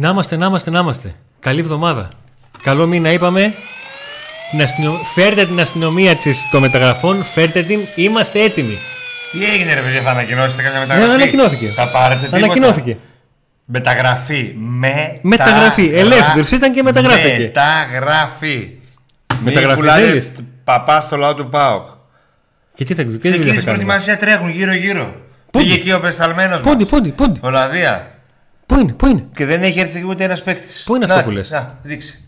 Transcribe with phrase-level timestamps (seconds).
[0.00, 1.14] Να είμαστε, να είμαστε, να είμαστε.
[1.40, 2.08] Καλή εβδομάδα.
[2.62, 3.54] Καλό μήνα είπαμε.
[4.50, 4.92] Την αστυνο...
[5.14, 8.78] Φέρτε την αστυνομία της των μεταγραφών, φέρτε την, είμαστε έτοιμοι.
[9.30, 11.14] Τι έγινε ρε παιδιά, θα ανακοινώσετε κάποια Δεν μεταγραφή.
[11.14, 11.68] ανακοινώθηκε.
[11.68, 12.96] Θα πάρετε τίποτα; Ανακοινώθηκε.
[13.64, 14.54] Μεταγραφή.
[14.56, 15.18] Με.
[15.22, 15.90] Μεταγραφή.
[15.94, 17.38] Ελεύθερος ήταν και μεταγράφηκε.
[17.38, 18.70] Μεταγραφή.
[19.42, 20.32] Μεταγραφή Μην θέλεις; πουλάτε
[20.64, 21.86] παπά στο λαό του ΠΑΟΚ.
[22.74, 25.20] Και τι θα, τι δουλειά Ξεκίνησε θα κάνουμε; προετοιμασία, τρέχουν γύρω-γύρω.
[25.50, 25.64] Πόντι.
[25.64, 26.88] Πήγε εκεί ο πεσταλμένος Πόντι, μας.
[26.88, 27.38] πόντι, πόντι.
[27.42, 28.14] Ολλανδία.
[28.70, 30.82] Πού είναι, πού είναι; Και δεν έχει έρθει ούτε ένας παίκτης.
[30.84, 32.24] Πού είναι αυτό που λες; Να, δείξει.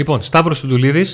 [0.00, 1.06] Λοιπόν, Σταύρος Τουλίδη,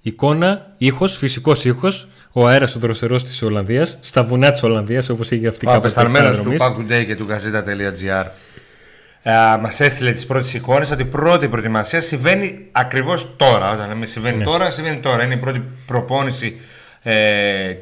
[0.00, 5.30] εικόνα, ήχος, φυσικός ήχος, ο αέρας ο δροσερός της Ολλανδίας, στα βουνά της Ολλανδίας, όπως
[5.30, 8.26] είχε αυτή Ο κάπου απεσταλμένος του Pack Today και του Gazeta.gr
[9.60, 13.72] μας έστειλε τις πρώτες εικόνες ότι η πρώτη προετοιμασία συμβαίνει ακριβώς τώρα.
[13.72, 14.44] Όταν λέμε συμβαίνει Ναι.
[14.44, 15.24] τώρα, συμβαίνει τώρα.
[15.24, 16.60] Είναι η πρώτη προπόνηση
[17.02, 17.74] ε,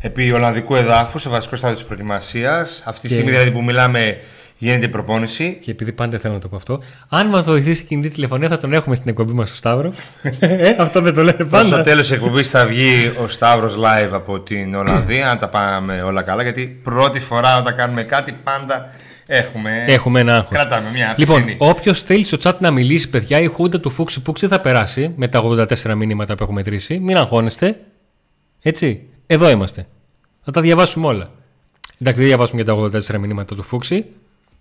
[0.00, 2.82] επί Ολλανδικού εδάφους, σε βασικό στάδιο της προετοιμασίας.
[2.86, 4.18] Αυτή τη Και- στιγμή δηλαδή που μιλάμε
[4.58, 5.58] γίνεται η προπόνηση.
[5.62, 8.56] Και επειδή πάντα θέλω να το πω αυτό, αν μας βοηθήσει η κινητή τηλεφωνία θα
[8.58, 9.92] τον έχουμε στην εκπομπή μας στο Σταύρο.
[10.38, 11.82] ε, αυτό δεν το λένε Στο πάντα.
[11.82, 16.22] τέλος της εκπομπής θα βγει ο Σταύρος live από την Ολλανδία, να τα πάμε όλα
[16.22, 16.42] καλά.
[16.42, 18.88] Γιατί πρώτη φορά όταν κάνουμε κάτι πάντα
[19.26, 19.84] έχουμε.
[19.86, 20.50] Έχουμε ένα άγχος.
[20.56, 21.56] Κρατάμε μια Λοιπόν, πισινή.
[21.60, 25.28] όποιος θέλει στο chat να μιλήσει, παιδιά, η χούντα του Φούξη Πούξη θα περάσει με
[25.28, 26.98] τα 84 μηνύματα που έχουμε μετρήσει.
[26.98, 27.80] Μην αγχώνεστε.
[28.62, 29.02] Έτσι.
[29.26, 29.86] Εδώ είμαστε.
[30.44, 31.30] Θα τα διαβάσουμε όλα.
[31.98, 34.06] Εντάξει, δεν διαβάσουμε για τα 84 μηνύματα του Φούξη.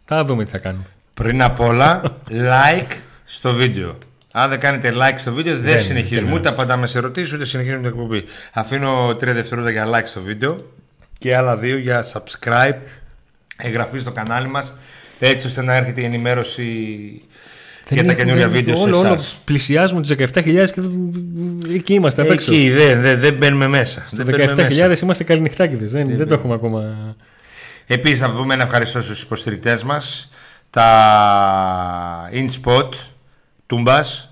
[0.06, 0.84] Θα δούμε τι θα κάνουμε.
[1.14, 2.92] Πριν απ' όλα, like
[3.24, 3.98] στο βίντεο.
[4.34, 6.28] Αν δεν κάνετε like στο βίντεο, δεν, Δεν συνεχίζουμε.
[6.28, 6.36] είναι.
[6.40, 8.24] Ούτε απαντάμε σε ερωτήσεις, ούτε συνεχίζουμε την εκπομπή.
[8.54, 10.56] Αφήνω 3 δευτερόλεπτα για like στο βίντεο
[11.20, 12.76] και άλλα δύο για subscribe,
[13.58, 14.74] εγγραφή στο κανάλι μας,
[15.20, 16.64] έτσι ώστε να έρχεται η ενημέρωση
[17.90, 19.40] για τα Δεν καινούργια έχουμε- βίντεο σε όλο, όλο εσάς.
[19.46, 20.82] πλησιάζουμε τους 17.000 και
[21.74, 22.52] εκεί είμαστε απ' έξω.
[22.52, 24.08] Εκεί δεν, δεν, δεν μπαίνουμε μέσα.
[24.10, 25.00] Το Δεν μπαίνουμε 17.000 μέσα.
[25.06, 25.92] είμαστε καληνυχτάκιδες.
[25.92, 26.96] Δεν, δεν το έχουμε ακόμα.
[27.88, 30.30] Επίσης να πούμε ένα ευχαριστώ στους υποστηρικτές μας
[30.70, 32.90] τα InSpot,
[33.66, 34.30] Τούμπας,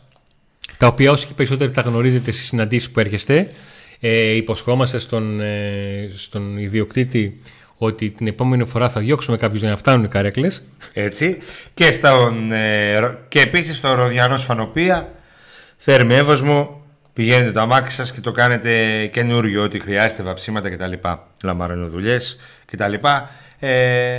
[0.78, 3.51] Τα οποία όσοι και περισσότεροι τα γνωρίζετε στις συναντήσεις που έρχεστε.
[4.00, 7.41] Ε, υποσχόμαστε στον, ε, στον ιδιοκτήτη
[7.78, 10.63] ότι την επόμενη φορά θα διώξουμε κάποιους για να φτάνουν οι καρέκλες.
[10.94, 11.38] έτσι,
[11.73, 15.11] και, στον, ε, Ρο- και επίσης στο Ροδιανό Σφανοπία,
[15.78, 16.81] θέρμη εύωσμο,
[17.13, 20.94] πηγαίνετε το αμάξι σας και το κάνετε καινούριο, ό,τι χρειάζεται, βαψίματα κτλ.
[21.44, 22.94] Λαμαρονοδουλειές κτλ.
[23.59, 24.18] Ε,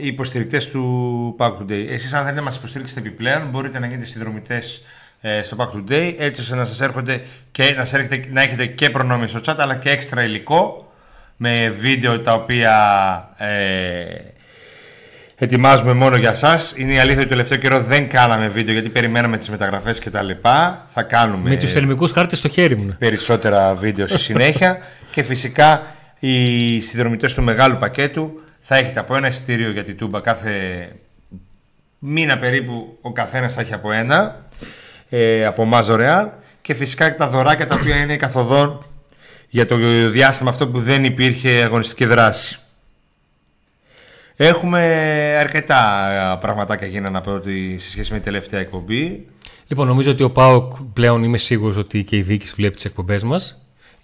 [0.00, 1.86] οι υποστηρικτές του Pack Today.
[1.88, 4.82] Εσείς αν θέλετε να μας υποστηρίξετε επιπλέον μπορείτε να γίνετε συνδρομητές
[5.20, 8.66] ε, στο Pack Today έτσι ώστε να σας έρχονται και να, σας έρχεται, να έχετε
[8.66, 10.92] και προνόμια στο chat αλλά και έξτρα υλικό
[11.36, 12.74] με βίντεο τα οποία
[13.36, 14.04] ε,
[15.36, 16.72] ετοιμάζουμε μόνο για σας.
[16.76, 20.10] Είναι η αλήθεια ότι το τελευταίο καιρό δεν κάναμε βίντεο γιατί περιμέναμε τις μεταγραφές και
[20.10, 20.86] τα λοιπά.
[20.88, 22.94] Θα κάνουμε Με τους θερμικούς χάρτες στο χέρι μου.
[22.98, 24.78] περισσότερα βίντεο στη συνέχεια
[25.10, 25.82] και φυσικά
[26.24, 30.52] οι συνδρομητές του μεγάλου πακέτου θα έχετε από ένα εισιτήριο για την Τούμπα κάθε
[31.98, 34.44] μήνα περίπου ο καθένας θα έχει από ένα
[35.08, 36.28] ε, από Μάζο Ρεάλ
[36.60, 38.84] και φυσικά τα δωράκια τα οποία είναι καθοδόν
[39.48, 39.76] για το
[40.10, 42.58] διάστημα αυτό που δεν υπήρχε αγωνιστική δράση.
[44.36, 44.80] Έχουμε
[45.38, 49.26] αρκετά πραγματάκια γίνανε από ότι σε σχέση με την τελευταία εκπομπή.
[49.66, 53.22] Λοιπόν, νομίζω ότι ο Πάοκ πλέον είμαι σίγουρος ότι και η διοίκηση βλέπει τις εκπομπές
[53.22, 53.61] μας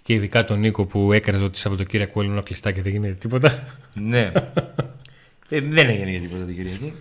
[0.09, 3.63] και ειδικά τον Νίκο που έκραζε ότι Σαββατοκύριακο έλεινα κλειστά και δεν γίνεται τίποτα.
[3.93, 4.31] Ναι.
[5.49, 6.93] ε, δεν έγινε για τίποτα την Κυριακή.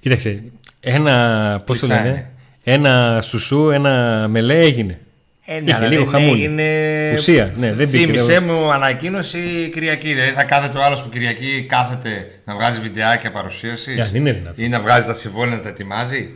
[0.00, 0.42] Κοίταξε,
[0.80, 2.30] ένα, πώς το Κλειστά λένε, είναι.
[2.76, 4.98] ένα σουσού, ένα μελέ έγινε.
[5.44, 6.42] Ε, ναι, Είχε αλλά λίγο δεν χαμούλη.
[6.42, 7.12] έγινε...
[7.16, 10.08] Ουσία, ναι, δεν πήγε, Θύμησέ δεν- μου ανακοίνωση Κυριακή.
[10.08, 13.98] Δηλαδή θα κάθεται ο άλλος που Κυριακή κάθεται να βγάζει βιντεάκια παρουσίασης.
[13.98, 14.64] Ε, αν είναι δυνατόν.
[14.64, 16.30] Ή να βγάζει τα συμβόλαια να τα ετοιμάζει.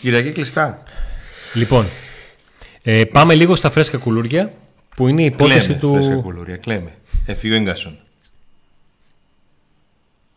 [0.00, 0.82] Κυριακή κλειστά.
[1.54, 1.86] Λοιπόν,
[2.82, 4.50] ε, πάμε λίγο στα φρέσκα κουλούρια
[4.98, 5.92] που είναι η υπόθεση Κλαίμε, του.
[5.92, 6.56] φρέσκα κουλούρια.
[6.56, 6.94] Κλαίμε.
[7.26, 7.92] Έφυγε ο Ίγκασον.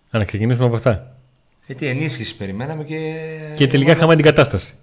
[0.09, 1.15] Α, να ξεκινήσουμε από αυτά.
[1.67, 3.15] Ε, τι ενίσχυση περιμέναμε και.
[3.55, 4.73] Και τελικά είχαμε την κατάσταση.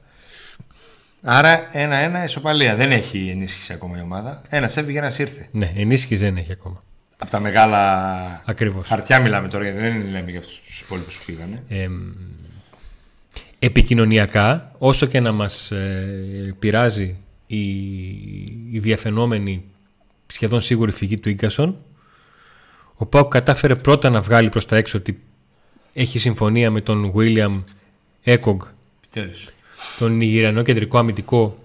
[1.22, 2.74] Άρα ένα-ένα ισοπαλία.
[2.74, 4.42] Δεν έχει ενίσχυση ακόμα η ομάδα.
[4.48, 5.48] Ένας έφυγε, ένας ήρθε.
[5.50, 6.82] Ναι, ενίσχυση δεν έχει ακόμα.
[7.18, 8.86] Από τα μεγάλα Ακριβώς.
[8.86, 11.62] χαρτιά μιλάμε τώρα, γιατί δεν λέμε για αυτούς τους υπόλοιπους που φύγανε.
[13.58, 17.16] επικοινωνιακά, όσο και να μας ε, πειράζει
[17.48, 17.58] η,
[18.70, 19.64] η διαφαινόμενη
[20.26, 21.76] σχεδόν σίγουρη φυγή του Ίγκασον,
[22.94, 25.20] ο Πάουκ κατάφερε πρώτα να βγάλει προς τα έξω ότι
[25.92, 27.62] έχει συμφωνία με τον William
[28.22, 28.60] Έκογκ,
[29.04, 29.50] Επιτέλους.
[29.98, 31.58] τον Νιγηριανό κεντρικό αμυντικό,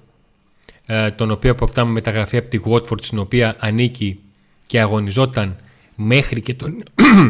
[0.85, 4.19] ε, τον οποίο αποκτάμε μεταγραφή από τη Watford, στην οποία ανήκει
[4.68, 5.56] και αγωνιζόταν
[5.95, 6.83] μέχρι και τον...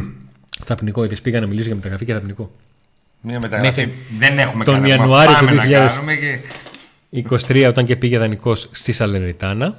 [0.66, 2.52] θαπνικό, είδες πήγα να μιλήσω για μεταγραφή και θαπνικό.
[3.22, 4.96] Μία μεταγραφή Μέχρι δεν έχουμε τον κανένα.
[4.96, 5.70] Ιανουάριο Πάμε του να 2000.
[5.70, 6.40] κάνουμε και...
[7.16, 9.76] 23 όταν και πήγε δανεικός στη Σαλερνιτάνα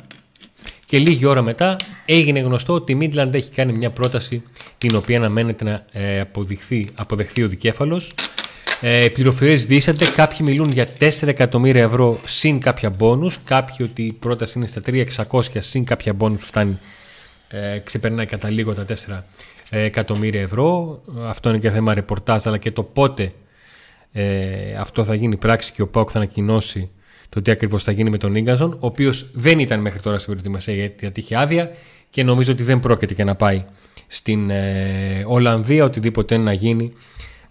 [0.86, 1.76] και λίγη ώρα μετά
[2.06, 4.42] έγινε γνωστό ότι η Μίτλαντ έχει κάνει μια πρόταση
[4.78, 8.14] την οποία αναμένεται να ε, αποδειχθεί, αποδεχθεί ο δικέφαλος.
[8.80, 14.12] Ε, πληροφορίες δίσανται, κάποιοι μιλούν για 4 εκατομμύρια ευρώ συν κάποια μπόνους, κάποιοι ότι η
[14.12, 16.78] πρόταση είναι στα 3.600 συν κάποια μπόνους που φτάνει,
[17.48, 19.24] ε, ξεπερνάει κατά λίγο τα 4
[19.70, 21.00] εκατομμύρια ευρώ.
[21.26, 23.32] Αυτό είναι και θέμα ρεπορτάζ, αλλά και το πότε
[24.12, 26.90] ε, αυτό θα γίνει πράξη και ο Πάουκ θα ανακοινώσει
[27.34, 30.32] το τι ακριβώς θα γίνει με τον Ίγκαζον, ο οποίος δεν ήταν μέχρι τώρα στην
[30.32, 31.70] προετοιμασία γιατί, γιατί είχε άδεια
[32.10, 33.64] και νομίζω ότι δεν πρόκειται και να πάει
[34.06, 35.84] στην ε, Ολλανδία.
[35.84, 36.92] Οτιδήποτε να γίνει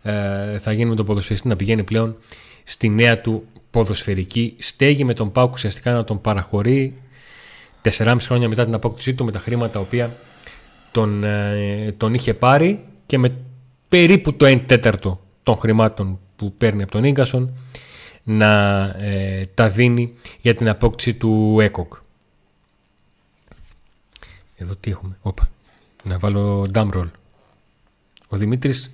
[0.01, 2.15] ε, θα γίνει με τον ποδοσφαιριστή να πηγαίνει πλέον
[2.63, 6.94] στη νέα του ποδοσφαιρική στέγη με τον Πάουκ ουσιαστικά να τον παραχωρεί
[7.97, 10.12] 4,5 χρόνια μετά την απόκτησή του με τα χρήματα τα οποία
[10.91, 13.35] τον, ε, τον είχε πάρει και με
[13.88, 17.53] περίπου το 1 τέταρτο των χρημάτων που παίρνει από τον Ίγκασον
[18.24, 21.94] να ε, τα δίνει για την απόκτηση του ΕΚΟΚ.
[24.56, 25.18] Εδώ τι έχουμε.
[25.22, 25.50] Όπα.
[26.04, 27.10] Να βάλω drum roll.
[28.28, 28.92] Ο Δημήτρης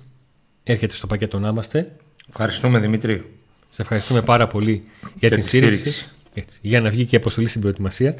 [0.64, 1.92] έρχεται στο πακέτο να είμαστε.
[2.28, 3.34] Ευχαριστούμε Δημήτρη.
[3.70, 5.78] Σε ευχαριστούμε πάρα πολύ για, Για την τη στήριξη.
[5.80, 6.08] στήριξη.
[6.34, 8.14] Έτσι, για να βγει και η αποστολή στην προετοιμασία.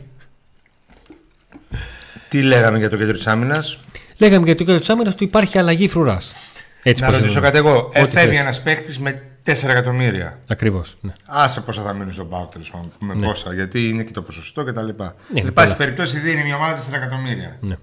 [2.28, 3.80] Τι λέγαμε για το κέντρο της άμυνας;
[4.18, 6.30] Λέγαμε για το κέντρο της άμυνας ότι υπάρχει αλλαγή φρουράς.
[6.82, 7.58] Έτσι Να πως ρωτήσω εννοούμε.
[7.60, 7.88] κάτι εγώ.
[7.92, 8.40] Ε, Ό,τι φεύγει θες.
[8.40, 10.38] ένας παίκτης με 4 εκατομμύρια.
[10.48, 10.96] Ακριβώς.
[11.00, 11.12] Ναι.
[11.26, 12.92] Άσε πόσα θα μείνουν στον Πάουκ τέλος πάντων.
[13.00, 14.86] Με πόσα, γιατί είναι και το ποσοστό κτλ.
[14.86, 14.90] Ναι,
[15.34, 15.76] είναι Εν πάση πολλά.
[15.76, 17.56] περιπτώσει δίνει μια ομάδα 4 εκατομμύρια.
[17.60, 17.76] Ναι.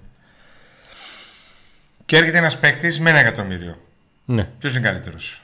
[2.06, 3.78] Και έρχεται ένας παίκτης με ένα εκατομμύριο.
[4.24, 4.44] ναι.
[4.58, 5.42] Ποιος είναι καλύτερος;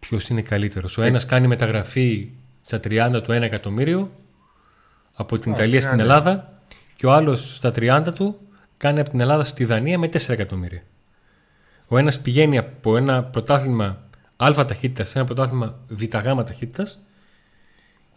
[0.00, 2.28] Ποιος είναι καλύτερος; Ο ένας κάνει μεταγραφή
[2.62, 4.10] στα 30 του 1 εκατομμύριο
[5.14, 6.02] από την Α, Ιταλία στα στην 30.
[6.04, 6.52] Ελλάδα
[6.96, 8.38] και ο άλλος στα 30 του
[8.76, 10.82] κάνει από την Ελλάδα στη Δανία με 4 εκατομμύρια.
[11.88, 13.98] Ο ένας πηγαίνει από ένα πρωτάθλημα
[14.36, 16.06] Α ταχύτητας σε ένα πρωτάθλημα ΒΓ
[16.44, 16.98] ταχύτητας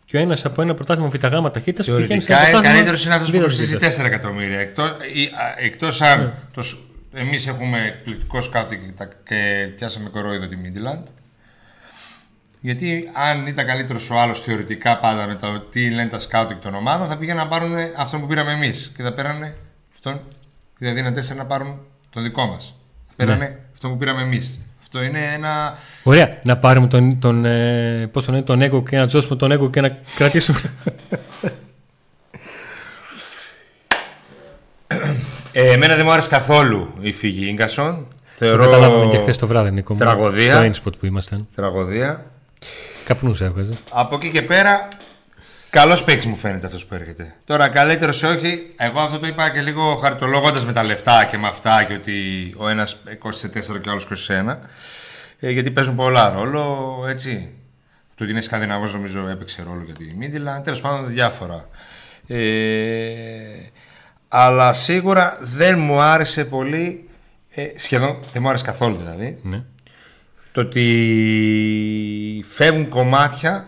[0.05, 1.19] και ο ένας από ένα πρωτάθλημα ΒΓ
[1.51, 4.05] ταχύτητας πηγαίνει σε Θεωρητικά ένα ε, πρωτάθλημα καλύτερος είναι αυτός που Β' κοστίζει ταχύτητας.
[4.05, 4.59] 4 εκατομμύρια.
[5.57, 6.33] Εκτό αν Ναι.
[6.53, 6.77] το σ-
[7.13, 11.07] εμείς έχουμε εκπληκτικό σκάουτινγκ και, τα- και πιάσαμε κορόιδο τη Μίντιλαντ.
[12.61, 16.75] Γιατί αν ήταν καλύτερος ο άλλος θεωρητικά πάντα με το τι λένε τα σκάουτινγκ των
[16.75, 18.91] ομάδων, θα πήγαιναν να πάρουν αυτόν που πήραμε εμείς.
[18.95, 19.55] Και θα πέρανε
[19.95, 20.19] αυτόν.
[20.77, 22.75] Δηλαδή ένα τέσσερα να πάρουν τον δικό μας.
[23.17, 23.57] Θα πέρανε Ναι.
[23.73, 24.59] αυτόν που πήραμε εμείς.
[24.81, 25.77] Αυτό είναι ένα.
[26.03, 26.37] Ωραία.
[26.43, 29.69] Να πάρουμε τον, τον, ε, πώς τον, λένε, τον Έγκο και να τζώσουμε τον Έγκο
[29.69, 30.59] και να κρατήσουμε.
[35.51, 37.95] Ε, εμένα δεν μου άρεσε καθόλου η φυγή Ίγκασον.
[38.39, 39.93] Το Θεωρώ καταλάβαμε και χθες το βράδυ, Νίκο.
[39.93, 39.99] μου.
[39.99, 40.51] Τραγωδία.
[40.51, 41.47] Στο Ainspot που ήμασταν.
[41.55, 42.25] τραγωδία.
[43.03, 43.77] Καπνούς έβγαζες.
[43.91, 44.87] Από εκεί και πέρα,
[45.69, 47.35] καλός παίκτης μου φαίνεται αυτός που έρχεται.
[47.45, 51.37] Τώρα, καλύτερος ή όχι, εγώ αυτό το είπα και λίγο χαρτολογώντας με τα λεφτά και
[51.37, 52.13] με αυτά και ότι
[52.57, 54.57] ο ένας 24 και ο άλλος 21.
[55.39, 57.51] Ε, γιατί παίζουν πολλά ρόλο, έτσι.
[58.15, 60.61] Το ότι είναι Σκανδιναβό νομίζω έπαιξε ρόλο για τη Μίντιλα.
[60.61, 61.67] Τέλος πάντων, διάφορα.
[62.27, 62.37] Ε,
[64.27, 67.09] αλλά σίγουρα δεν μου άρεσε πολύ.
[67.49, 69.63] Ε, σχεδόν δεν μου άρεσε καθόλου δηλαδή Ναι.
[70.51, 73.67] το ότι φεύγουν κομμάτια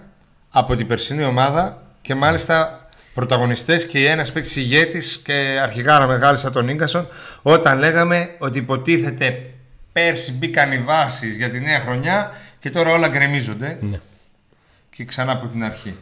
[0.50, 6.52] από την περσινή ομάδα και μάλιστα πρωταγωνιστές και ένας παίκτης ηγέτης και αρχηγάρα μεγάλη σαν
[6.52, 7.08] τον Ίγκασον
[7.42, 9.50] όταν λέγαμε ότι υποτίθεται
[9.92, 14.00] πέρσι μπήκαν οι βάσεις για τη νέα χρονιά και τώρα όλα γκρεμίζονται Ναι.
[14.96, 15.96] και ξανά από την αρχή.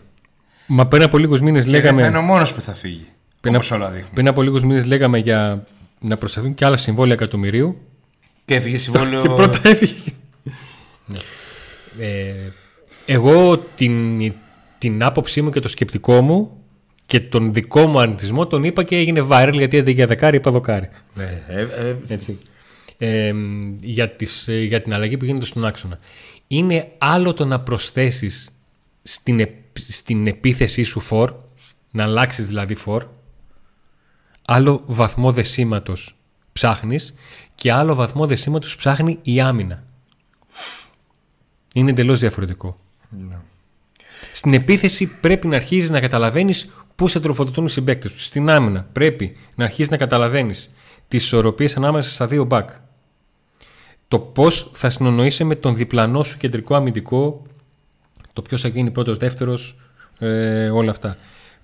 [0.67, 3.07] Μα πριν από λίγους μήνες Και δεν θα είναι λέγαμε, ο μόνος που θα φύγει.
[3.41, 4.11] Πριν όπως όλα δείχνουν.
[4.13, 5.63] πριν από λίγους μήνες λέγαμε για
[5.99, 7.81] να προσταθούν και άλλα συμβόλαια εκατομμυρίου.
[8.45, 9.21] Και έφυγε συμβόλαιο...
[9.21, 10.11] Και πρώτα έφυγε.
[11.05, 11.17] Ναι.
[11.99, 12.51] Ε,
[13.05, 14.33] εγώ την,
[14.77, 16.51] την άποψή μου και το σκεπτικό μου
[17.05, 20.51] και τον δικό μου αρνητισμό τον είπα και έγινε viral γιατί αντί για δεκάρι είπα
[20.51, 20.89] δοκάρι.
[21.13, 22.39] Ναι, ε, ε, Έτσι.
[22.97, 23.33] Ε,
[23.79, 25.99] για, τις, ε, για την αλλαγή που γίνεται στον άξονα.
[26.47, 28.49] Είναι άλλο το να προσθέσεις
[29.03, 31.35] στην, επ- στην επίθεσή σου φορ,
[31.91, 33.05] να αλλάξεις δηλαδή φορ,
[34.45, 36.15] άλλο βαθμό δεσίματος
[36.53, 37.13] ψάχνεις
[37.55, 39.83] και άλλο βαθμό δεσίματος ψάχνει η άμυνα.
[41.73, 42.79] Είναι εντελώς διαφορετικό.
[43.09, 43.37] ναι.
[44.37, 48.19] Στην επίθεση πρέπει να αρχίζεις να καταλαβαίνεις πού σε τροφοδοτούν οι συμπαίκτες σου.
[48.19, 50.69] Στην άμυνα πρέπει να αρχίσει να καταλαβαίνεις
[51.07, 52.65] τις ισορροπίες ανάμεσα στα δύο back.
[54.07, 57.45] Το πώς θα συνονοείσαι με τον διπλανό σου κεντρικό αμυντικό,
[58.33, 59.75] το ποιος θα γίνει πρώτος, δεύτερος,
[60.19, 61.17] ε, όλα αυτά.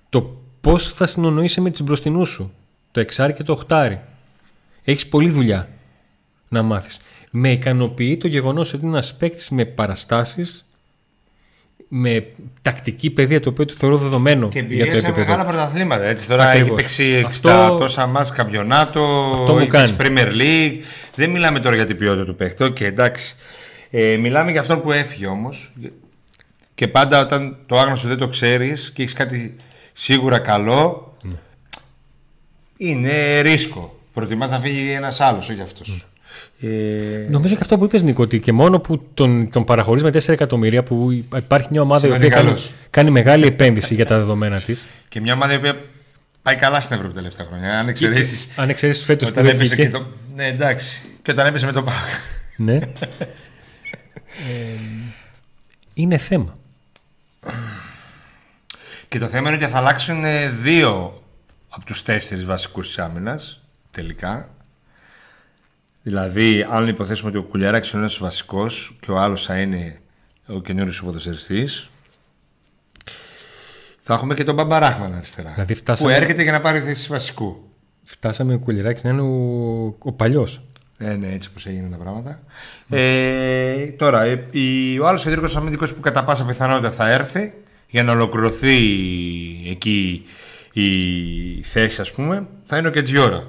[0.08, 2.52] Το πώς θα συνονοείσαι με του μπροστινούς σου,
[2.90, 4.00] το εξάρι και το οχτάρι.
[4.84, 5.68] Έχεις πολλή δουλειά
[6.48, 6.98] να μάθεις.
[7.30, 10.66] Με ικανοποιεί το γεγονός ότι είναι ένας παίκτης με παραστάσεις,
[11.96, 12.26] με
[12.62, 15.26] τακτική παιδεία το οποίο το θεωρώ δεδομένο Και για το εμπειρία σε επίπεδο.
[15.30, 16.04] μεγάλα πρωταθλήματα.
[16.04, 16.66] Έτσι, τώρα Ακριβώς.
[16.68, 20.14] έχει παίξει 60 Αυτό- τόσα ματς καμπιονάτο, Αυτό μου έχει παίξει κάνει.
[20.16, 20.80] Premier League.
[21.14, 22.62] Δεν μιλάμε τώρα για την ποιότητα του παίχτη.
[22.62, 23.36] Οκ, εντάξει.
[23.90, 25.72] Ε, μιλάμε για αυτόν που έφυγε όμως.
[26.74, 29.56] Και πάντα όταν το άγνωστο δεν το ξέρεις και έχεις κάτι
[29.92, 31.36] σίγουρα καλό, Ναι.
[32.76, 33.98] είναι ρίσκο.
[34.12, 36.06] Προτιμάς να φύγει ένας άλλος, όχι αυτός.
[36.60, 36.68] Ε,
[37.30, 40.28] Νομίζω και αυτό που είπες Νίκο, ότι και μόνο που τον, τον παραχωρείς με 4
[40.28, 42.72] εκατομμύρια, που υπάρχει μια ομάδα η Σημαίνει οποία κάνει, καλός.
[42.90, 44.84] κάνει μεγάλη επένδυση για τα δεδομένα της.
[45.08, 45.80] και μια ομάδα η οποία
[46.42, 47.78] πάει καλά στην Ευρώπη τα τελευταία χρόνια.
[47.78, 48.48] Αν εξαιρέσεις.
[48.56, 49.88] Αν εξαιρέσεις φέτος που Όταν δεν έπεσε βγήκε.
[49.88, 50.06] και το.
[50.34, 51.02] Ναι, εντάξει.
[51.22, 51.98] Και όταν έπεσε με τον Πάοκ.
[52.56, 52.78] Ναι.
[54.48, 54.78] Ε,
[55.94, 56.56] είναι θέμα.
[59.08, 61.22] Και το θέμα είναι ότι θα αλλάξουν ε, δύο
[61.68, 63.60] από τους τέσσερις βασικούς της άμυνας,
[63.90, 64.48] τελικά.
[66.06, 69.98] Δηλαδή, αν υποθέσουμε ότι ο Κουλιαράκης είναι ένας βασικός και ο άλλος θα είναι
[70.46, 71.88] ο καινούριος ποδοσφαιριστής,
[74.00, 75.50] θα έχουμε και τον Μπαμπαράχμαν αριστερά.
[75.54, 77.68] Δηλαδή φτάσαμε- Που έρχεται για να πάρει θέση βασικού.
[78.04, 80.60] Φτάσαμε ο Κουλιράκη να είναι ο, ο παλιός.
[80.98, 82.42] Ε, ναι, έτσι όπως έγιναν τα πράγματα.
[82.88, 87.54] Ε, τώρα, ε, η- ο άλλος κεντρικός αμυντικός που κατά πάσα πιθανότητα θα έρθει
[87.88, 88.76] για να ολοκληρωθεί
[89.70, 90.24] εκεί
[90.72, 93.48] η θέση, ας πούμε, θα είναι ο Κετζιόρα.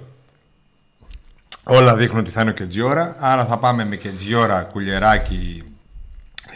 [1.67, 5.63] Όλα δείχνουν ότι θα είναι ο Κετζιόρα, άρα θα πάμε με Κετζιόρα, Κουλιεράκη,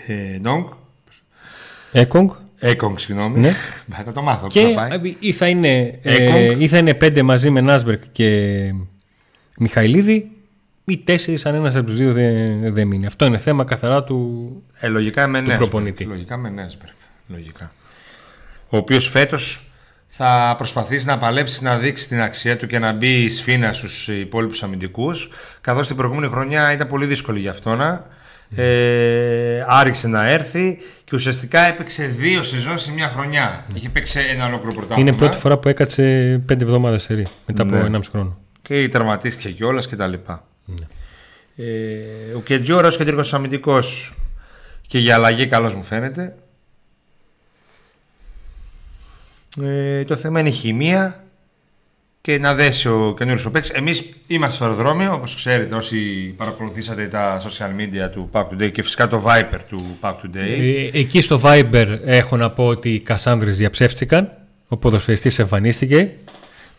[0.07, 0.67] ε, Νόγκ.
[1.91, 2.29] Έκογκ.
[2.57, 3.39] Έκογκ, συγγνώμη.
[3.39, 3.53] Ναι.
[4.05, 4.47] θα το μάθω.
[4.47, 4.91] Και πού θα πάει.
[4.91, 6.61] ε, ή θα, είναι, ε, Έκογκ.
[6.61, 8.29] ή θα είναι πέντε μαζί με Νάσμπερκ και
[9.59, 10.31] Μιχαηλίδη,
[10.85, 13.05] ή τέσσερις αν ένας από τους δύο δεν, δεν μείνει.
[13.05, 14.49] Αυτό είναι θέμα καθαρά του.
[14.79, 15.59] Ε, λογικά με Νέσμπερκ.
[15.59, 16.03] προπονητή.
[16.03, 16.93] Λογικά με Νέσμπερκ.
[17.27, 17.71] Λογικά.
[18.69, 19.68] Ο οποίος φέτος
[20.11, 24.63] θα προσπαθήσεις να παλέψεις να δείξεις την αξία του και να μπει σφίνα στους υπόλοιπους
[24.63, 25.29] αμυντικούς.
[25.61, 28.05] Καθώς την προηγούμενη χρονιά ήταν πολύ δύσκολη για αυτό να.
[28.55, 33.65] Ε, άρχισε να έρθει και ουσιαστικά έπαιξε δύο σεζόν σε μια χρονιά.
[33.73, 35.01] Είχε παίξει ένα ολόκληρο πρωτάθλημα.
[35.09, 36.03] Είναι η πρώτη φορά που έκατσε
[36.45, 37.97] πέντε εβδομάδες σερή μετά από Ναι.
[37.97, 38.37] 1,5 χρόνο.
[38.61, 40.43] και τερματίστηκε κιόλας και τα λοιπά.
[41.55, 41.63] Ε,
[42.35, 44.13] ο Κεντζόρα ο κεντρικός αμυντικός
[44.87, 46.35] και για αλλαγή καλός μου φαίνεται.
[49.63, 51.23] Ε, το θέμα είναι η χημεία
[52.21, 53.71] και να δέσει ο καινούριος ο παίκτης.
[53.71, 55.97] Εμείς είμαστε στο αεροδρόμιο, όπως ξέρετε όσοι
[56.37, 60.89] παρακολουθήσατε τα social media του Pack Today και φυσικά το Viper του Pack Today.
[60.93, 64.31] Ε, εκεί στο Viber έχω να πω ότι οι Κασάνδρες διαψεύτηκαν.
[64.67, 66.11] Ο ποδοσφαιριστής εμφανίστηκε.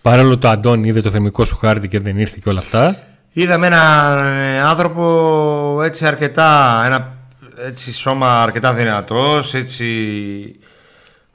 [0.03, 2.97] Παρόλο το Αντώνη είδε το θερμικό σου χάρτη και δεν ήρθε και όλα αυτά.
[3.33, 7.19] Είδαμε ένα ε, άνθρωπο έτσι αρκετά, ένα
[7.67, 9.87] έτσι σώμα αρκετά δυνατός, έτσι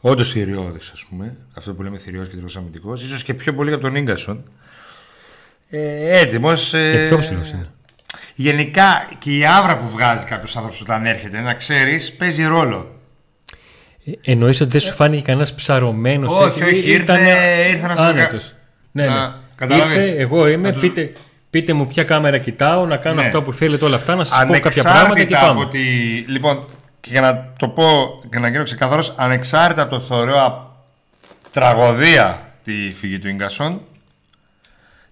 [0.09, 3.81] όντως θηριώδης ας πούμε, αυτό που λέμε θηριώδης και αμυντικός, ίσως και πιο πολύ από
[3.81, 4.43] τον Ίγκασον.
[5.69, 6.73] Ε, έτοιμος.
[6.73, 7.69] ε, Και πιο ψηλός είναι;
[8.35, 12.99] Γενικά και η άβρα που βγάζει κάποιος άνθρωπος όταν έρχεται, να ξέρεις, παίζει ρόλο.
[14.05, 16.39] Ε, Εννοείς ότι δεν σου φάνηκε κανένας ψαρωμένος.
[16.39, 18.55] Όχι, έτσι, όχι, ήταν ήρθε- ήρθε να σου άνετος.
[18.91, 19.33] Ναι, να- ναι.
[19.55, 19.95] καταλάβες.
[19.95, 21.11] Ήρθε, εγώ είμαι, Να τους- πείτε,
[21.49, 23.25] πείτε μου ποια κάμερα κοιτάω, να κάνω Ναι.
[23.25, 25.69] αυτό που θέλετε όλα αυτά, να σας πω κάποια πράγματα και από πάμε.
[25.69, 25.79] τη...
[26.27, 26.65] Λοιπόν,
[27.05, 30.65] και για να το πω και να γίνω ξεκαθαρός, ανεξάρτητα από το θεωρώ α-
[31.51, 33.81] τραγωδία τη φυγή του Ίγκασον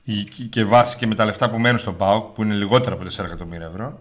[0.03, 2.95] η- και- και βάσει και με τα λεφτά που μένουν στο ΠΑΟΚ, που είναι λιγότερα
[2.95, 3.99] από 4 εκατομμύρια ευρώ,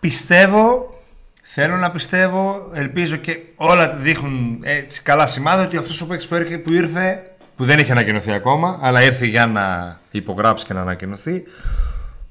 [0.00, 0.94] πιστεύω,
[1.42, 6.34] θέλω να πιστεύω, ελπίζω και όλα δείχνουν έτσι καλά σημάδια ότι αυτός ο παίκτης που,
[6.34, 7.22] έρχε- που ήρθε,
[7.56, 11.44] που δεν είχε ανακοινωθεί ακόμα, αλλά ήρθε για να υπογράψει και να ανακοινωθεί,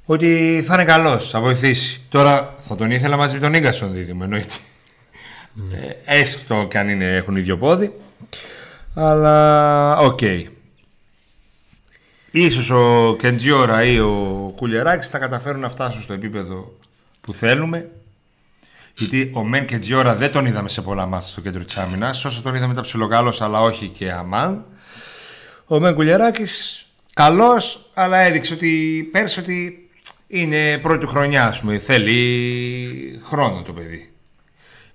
[0.06, 2.02] ότι θα είναι καλός, θα βοηθήσει.
[2.10, 4.54] Τώρα θα τον ήθελα μαζί με τον Ίνγκασον δίδυμο, εννοείται.
[6.06, 7.94] Ε, έστω και αν είναι, έχουν ίδιο πόδι.
[8.96, 10.20] Αλλά οκ.
[12.32, 16.78] Ίσως ο Κεντζιόρα ή ο Κουλιαράκης θα καταφέρουν να φτάσουν στο επίπεδο
[17.22, 17.90] που θέλουμε
[18.96, 22.26] Γιατί ο μεν Κεντζιόρα δεν τον είδαμε σε πολλά ματς στο κέντρο της άμυνας.
[22.26, 24.66] Όσο τον είδαμε ήταν ψιλοκαλός, αλλά όχι και αμάν.
[25.66, 29.90] Ο Μεν Κουλιαράκης καλός, αλλά έδειξε ότι πέρσι ότι
[30.32, 31.78] είναι πρώτη χρονιά, ας πούμε.
[31.78, 34.12] Θέλει χρόνο το παιδί.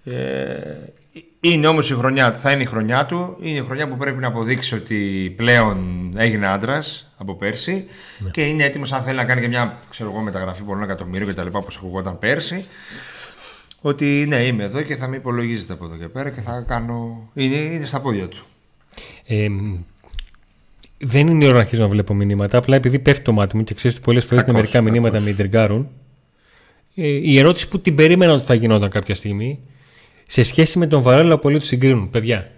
[0.04, 0.92] Ε,
[1.40, 4.18] είναι όμως η χρονιά του, θα είναι η χρονιά του, είναι η χρονιά που πρέπει
[4.18, 7.84] να αποδείξει ότι πλέον έγινε άντρας από πέρσι
[8.18, 8.30] ναι.
[8.30, 11.34] και είναι έτοιμος αν θέλει να κάνει και μια ξέρω εγώ, μεταγραφή πολλών εκατομμύριων και
[11.34, 12.64] τα λοιπά όπως ακουγόταν πέρσι
[13.80, 17.30] ότι ναι είμαι εδώ και θα με υπολογίζετε από εδώ και πέρα και θα κάνω,
[17.34, 18.44] είναι, είναι στα πόδια του.
[19.26, 19.46] Ε,
[20.98, 22.58] δεν είναι η ώρα να αρχίσω να βλέπω μηνύματα.
[22.58, 25.30] Απλά επειδή πέφτει το μάτι μου και ξέρεις ότι πολλές φορές είναι μερικά μηνύματα με
[25.30, 25.88] ιντριγκάρουν.
[26.94, 29.60] Ε, η ερώτηση που την περίμενα ότι θα γινόταν κάποια στιγμή
[30.26, 32.10] σε σχέση με τον Βαρέλα πολλοί τους συγκρίνουν.
[32.10, 32.50] Παιδιά,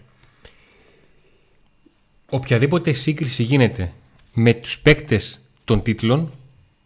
[2.29, 3.93] οποιαδήποτε σύγκριση γίνεται
[4.35, 6.31] με τους παίκτες των τίτλων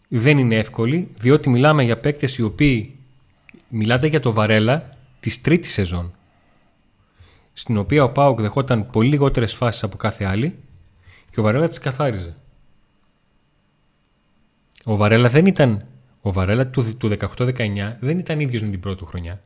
[0.08, 2.94] δεν είναι εύκολη, διότι μιλάμε για παίκτες οι οποίοι
[3.68, 6.12] μιλάτε για το Βαρέλα της τρίτης σεζόν,
[7.52, 10.54] στην οποία ο Πάοκ δεχόταν πολύ λιγότερες φάσεις από κάθε άλλη
[11.32, 12.34] και ο Βαρέλα τις καθάριζε.
[14.84, 15.86] Ο Βαρέλα δεν ήταν.
[16.20, 19.42] Ο Βαρέλα του, του 18-19 δεν ήταν ίδιος με την πρώτη χρονιά.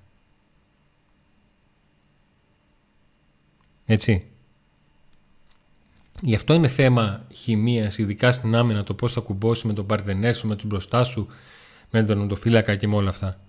[3.86, 4.30] Έτσι.
[6.22, 10.34] Γι' αυτό είναι θέμα χημίας, ειδικά στην άμυνα, το πώς θα κουμπώσει με τον παρτενέρ
[10.34, 11.28] σου, με τους μπροστά σου,
[11.90, 13.40] με τον οντοφύλακα και με όλα αυτά.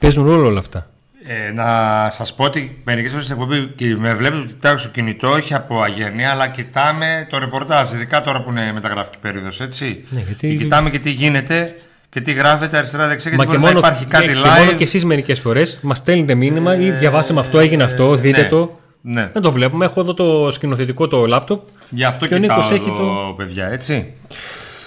[0.00, 0.90] Παίζουν ρόλο όλα αυτά.
[1.28, 1.64] Ε, να
[2.10, 5.54] σας πω ότι μερικές φορές στην εκπομπή και με βλέπετε ότι κοιτάω στο κινητό, όχι
[5.54, 7.92] από αγένεια, αλλά κοιτάμε το ρεπορτάζ.
[7.92, 10.04] Ειδικά τώρα που είναι μεταγραφική περίοδος, έτσι.
[10.08, 10.48] Ναι, γιατί...
[10.48, 11.76] Και κοιτάμε και τι γίνεται
[12.08, 14.42] και τι γράφεται αριστερά-δεξιά, γιατί μπορεί μόνο, να υπάρχει κάτι live.
[14.42, 18.12] Και μόνο και εσείς μερικές φορές μας στέλνετε μήνυμα ή διαβάστε με αυτό, έγινε αυτό,
[18.12, 18.78] ε, δείτε ναι, το.
[19.00, 19.30] Ναι.
[19.32, 19.84] Δεν το βλέπουμε.
[19.84, 21.66] Έχω εδώ το σκηνοθετικό το λάπτοπ.
[21.88, 23.34] Γι' αυτό και ο Νίκος έχει το.
[23.36, 24.12] παιδιά, έτσι.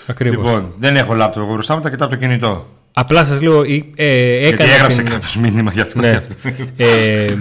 [0.07, 0.45] Ακριβώς.
[0.45, 2.65] Λοιπόν, δεν έχω λάπτοπ εγώ μπροστά μου, τα κοιτάω από το κινητό.
[2.93, 3.63] Απλά σας λέω.
[3.95, 5.11] Ε, Γιατί έγραψε την...
[5.11, 6.01] κάποιος μήνυμα γι' αυτό.
[6.01, 6.21] Ναι.
[6.77, 7.35] ε,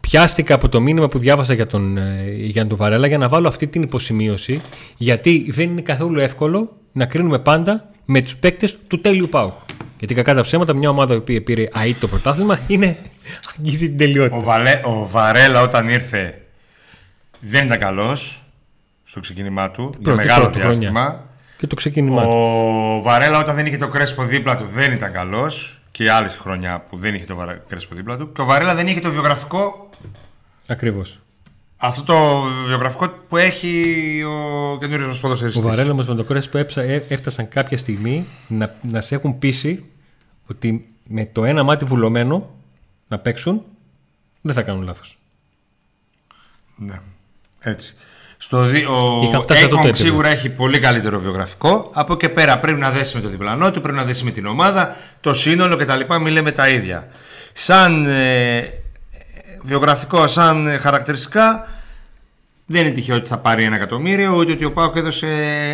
[0.00, 3.48] πιάστηκα από το μήνυμα που διάβασα για τον, ε, για τον Βαρέλα για να βάλω
[3.48, 4.60] αυτή την υποσημείωση.
[4.96, 9.54] Γιατί δεν είναι καθόλου εύκολο να κρίνουμε πάντα με τους παίκτες του τέλειου Πάουκ.
[9.98, 12.96] Γιατί κακά τα ψέματα, μια ομάδα που πήρε ΑΕΤ το πρωτάθλημα είναι.
[13.58, 14.36] αγγίζει την τελειότητα.
[14.36, 16.42] Ο, Βαλέ, ο Βαρέλα όταν ήρθε
[17.40, 18.44] δεν ήταν καλός
[19.04, 21.00] στο ξεκίνημά του πρώτη, για μεγάλο πρώτη διάστημα.
[21.00, 21.26] Χρονιά.
[21.62, 25.80] Και το ξεκίνημά Ο Βαρέλα όταν δεν είχε το κρέσπο δίπλα του δεν ήταν καλός.
[25.90, 27.36] Και άλλη χρονιά που δεν είχε το
[27.68, 28.32] κρέσπο δίπλα του.
[28.32, 29.90] Και ο Βαρέλα δεν είχε το βιογραφικό.
[30.66, 31.20] Ακριβώς
[31.76, 35.60] αυτό το βιογραφικό που έχει ο καινούριο μα ποδοσφαιριστή.
[35.60, 39.84] Ο Βαρέλα μα με το Κρέσπο ε, έφτασαν κάποια στιγμή να, να σε έχουν πείσει
[40.46, 42.50] ότι με το ένα μάτι βουλωμένο
[43.08, 43.62] να παίξουν
[44.40, 45.18] δεν θα κάνουν λάθος.
[46.76, 47.00] Ναι,
[47.60, 47.96] έτσι.
[48.44, 51.90] Στο ο Έκονγκ σίγουρα έχει πολύ καλύτερο βιογραφικό.
[51.94, 54.46] Από και πέρα πρέπει να δέσει με το διπλανό του, πρέπει να δέσει με την
[54.46, 56.00] ομάδα, το σύνολο κτλ.
[56.20, 57.08] Μην λέμε τα ίδια.
[57.52, 58.62] Σαν ε,
[59.62, 61.68] βιογραφικό, σαν χαρακτηριστικά,
[62.66, 65.28] δεν είναι τυχαίο ότι θα πάρει ένα εκατομμύριο, ούτε ότι ο Πάοκ έδωσε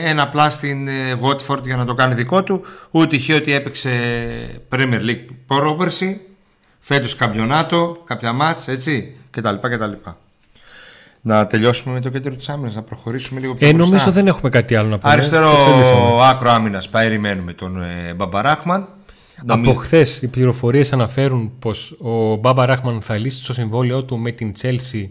[0.04, 0.88] ένα plus στην
[1.22, 3.90] Watford για να το κάνει δικό του, ούτε τυχαίο ότι έπαιξε
[4.72, 6.20] Premier League πρόπερση,
[6.80, 9.54] φέτος καμπιονάτο, κάποια μάτς, έτσι, κτλ.
[9.60, 9.92] κτλ.
[11.28, 14.50] Να τελειώσουμε με το κέντρο της άμυνας, να προχωρήσουμε λίγο πιο ε, Νομίζω δεν έχουμε
[14.50, 15.12] κάτι άλλο να πούμε.
[15.12, 15.50] Αριστερό
[16.22, 18.88] άκρο άμυνας, περιμένουμε τον ε, Μπαμπαράχμαν.
[19.46, 24.30] Από χθες οι πληροφορίες αναφέρουν πως ο Μπάμπα Ράχμαν θα λύσει το συμβόλαιό του με
[24.30, 25.06] την Chelsea,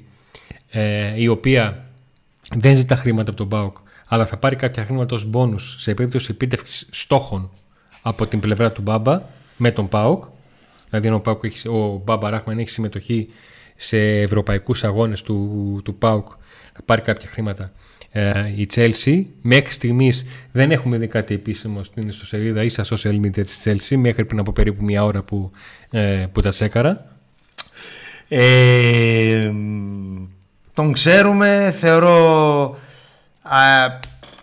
[0.69, 1.85] ε, η οποία
[2.55, 3.77] δεν ζητά χρήματα από τον Μπάουκ,
[4.07, 7.49] αλλά θα πάρει κάποια χρήματα ως μπόνους σε περίπτωση επίτευξης στόχων
[8.01, 9.21] από την πλευρά του Μπάμπα
[9.57, 10.23] με τον Πάουκ.
[10.89, 13.27] Δηλαδή, ο, Πάουκ έχει, ο Μπάμπα Ράχμαν έχει συμμετοχή
[13.77, 16.27] σε ευρωπαϊκούς αγώνες του, του Πάουκ,
[16.73, 17.71] θα πάρει κάποια χρήματα
[18.11, 19.21] ε, η Chelsea.
[19.41, 23.95] Μέχρι στιγμής δεν έχουμε δει κάτι επίσημο στην ιστοσελίδα ή στα social media της Chelsea
[23.95, 25.51] μέχρι πριν από περίπου μια ώρα που,
[25.91, 27.05] ε, που τα τσέκαρα.
[28.27, 29.51] Ε,
[30.73, 32.79] τον ξέρουμε, θεωρώ
[33.41, 33.59] α,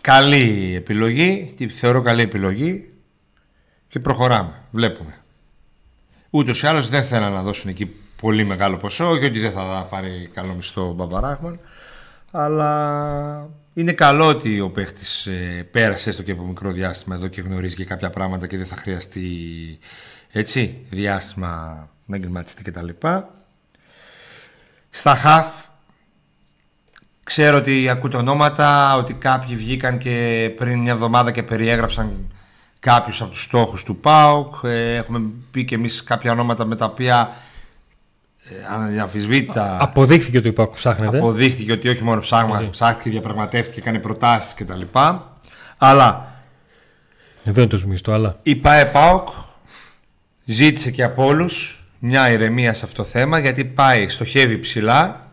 [0.00, 2.90] καλή επιλογή, τη θεωρώ καλή επιλογή
[3.88, 5.18] και προχωράμε, βλέπουμε.
[6.30, 7.90] Ούτως ή άλλως δεν θέλουν να δώσουν εκεί
[8.24, 11.60] πολύ μεγάλο ποσό, γιατί δεν θα πάρει καλό μισθό ο Μπαμπαράχμαν,
[12.30, 17.40] αλλά είναι καλό ότι ο παίχτης ε, πέρασε έστω και από μικρό διάστημα εδώ και
[17.40, 19.28] γνωρίζει και κάποια πράγματα και δεν θα χρειαστεί
[20.32, 21.50] έτσι, διάστημα
[22.06, 22.88] να εγκληματιστεί κτλ.
[24.90, 25.46] Στα χαφ
[27.22, 32.32] ξέρω ότι ακούτε ονόματα, ότι κάποιοι βγήκαν και πριν μια εβδομάδα και περιέγραψαν
[32.80, 34.54] κάποιους από τους στόχους του ΠΑΟΚ.
[34.62, 37.36] Ε, έχουμε πει και εμείς κάποια ονόματα με τα οποία
[38.50, 39.76] ε, αναδιαφυσβήτητα.
[39.80, 41.16] Αποδείχθηκε ότι υπάρχει ψάχνεται.
[41.18, 44.80] Αποδείχθηκε ότι όχι μόνο ψάχνει, ψάχτηκε, διαπραγματεύτηκε, έκανε προτάσεις κτλ.
[45.78, 46.32] Αλλά.
[47.44, 48.36] Εδώ είναι το σμιστό, αλλά.
[48.42, 49.28] Η ΠΑΕ ΠΑΟΚ
[50.44, 55.28] ζήτησε και από όλους μια ηρεμία σε αυτό το θέμα γιατί πάει, στοχεύει ψηλά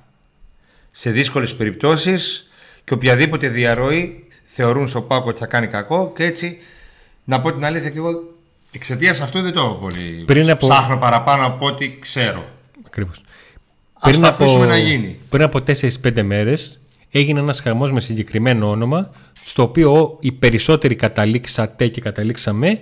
[0.91, 2.49] σε δύσκολες περιπτώσεις
[2.83, 6.57] και οποιαδήποτε διαρροή θεωρούν στο Πάκο ότι θα κάνει κακό και έτσι
[7.23, 8.11] να πω την αλήθεια και εγώ
[8.71, 12.45] εξαιτίας αυτού δεν το έχω πολύ Πριν από- ψάχνω παραπάνω από ό,τι ξέρω.
[12.91, 13.21] Ακριβώς.
[13.93, 15.19] Ας το αφήσουμε να γίνει.
[15.29, 15.59] Πριν από
[16.03, 16.79] 4-5 μέρες
[17.11, 19.11] έγινε ένας χαμός με συγκεκριμένο όνομα
[19.43, 22.81] στο οποίο οι περισσότεροι καταλήξατε και καταλήξαμε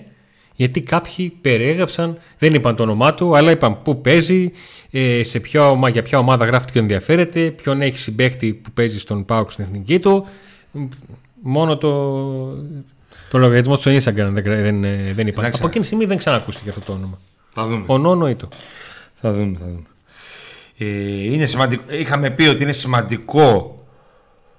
[0.55, 4.51] γιατί κάποιοι περιέγραψαν, δεν είπαν το όνομά του, αλλά είπαν πού παίζει,
[4.91, 8.99] ε, σε ποια, ομα- για ποια ομάδα γράφει και ενδιαφέρεται, ποιον έχει συμπέχτη που παίζει
[8.99, 10.25] στον ΠΑΟΚ στην εθνική του.
[11.41, 11.89] Μόνο το,
[13.29, 15.43] το λογαριασμό του στο Instagram δεν, δεν, ε, δεν είπαν.
[15.43, 15.57] Εντάξει.
[15.59, 17.19] Από εκείνη τη στιγμή δεν ξανακούστηκε αυτό το όνομα.
[17.49, 17.83] Θα δούμε.
[17.87, 18.49] Ο Νόνο ή το.
[19.13, 19.83] Θα δούμε, θα δούμε.
[20.81, 20.85] Ε,
[21.33, 21.83] είναι σημαντικό.
[21.93, 23.73] Είχαμε πει ότι είναι σημαντικό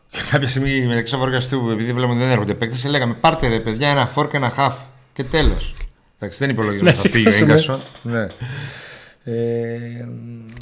[0.08, 3.88] και κάποια στιγμή μεταξύ του επειδή βλέπουμε ότι δεν έρχονται παίκτες, λέγαμε πάρτε ρε παιδιά
[3.88, 4.72] ένα φόρ και ένα half
[5.12, 5.74] και τέλος.
[6.18, 7.52] Εντάξει, δεν υπολογίζουμε Να ότι θα φύγει ο σηκώσουμε.
[7.52, 7.80] Ίγκασον.
[8.02, 8.26] Ναι.
[9.24, 10.06] Ε,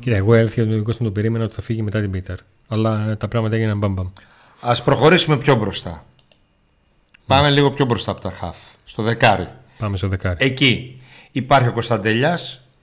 [0.01, 2.37] Κοίτα, εγώ έλθει ο Κώστα τον περίμενα ότι θα φύγει μετά την Πίταρ.
[2.69, 4.09] Αλλά τα πράγματα έγιναν μπαμπαμ.
[4.61, 6.05] ας προχωρήσουμε πιο μπροστά.
[7.27, 8.73] Πάμε λίγο πιο μπροστά από τα half.
[8.85, 9.49] Στο δεκάρι.
[9.79, 10.37] Πάμε στο δεκάρι.
[10.39, 11.01] Εκεί
[11.33, 12.39] υπάρχει ο Κωνσταντέλια,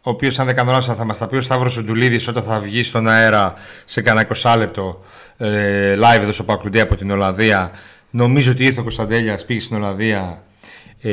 [0.07, 2.59] ο οποίος, αν δεν κάνω λάθος, θα μας τα πει ο Σταύρος Σουντουλίδη όταν θα
[2.59, 3.53] βγει στον αέρα
[3.85, 5.03] σε κανένα 20 λεπτό
[5.37, 7.71] ε, live εδώ στο Πακρουντέ από την Ολλανδία.
[8.09, 10.43] Νομίζω ότι ήρθε ο Κωνσταντέλιας, πήγε στην Ολλανδία.
[11.01, 11.11] Ε,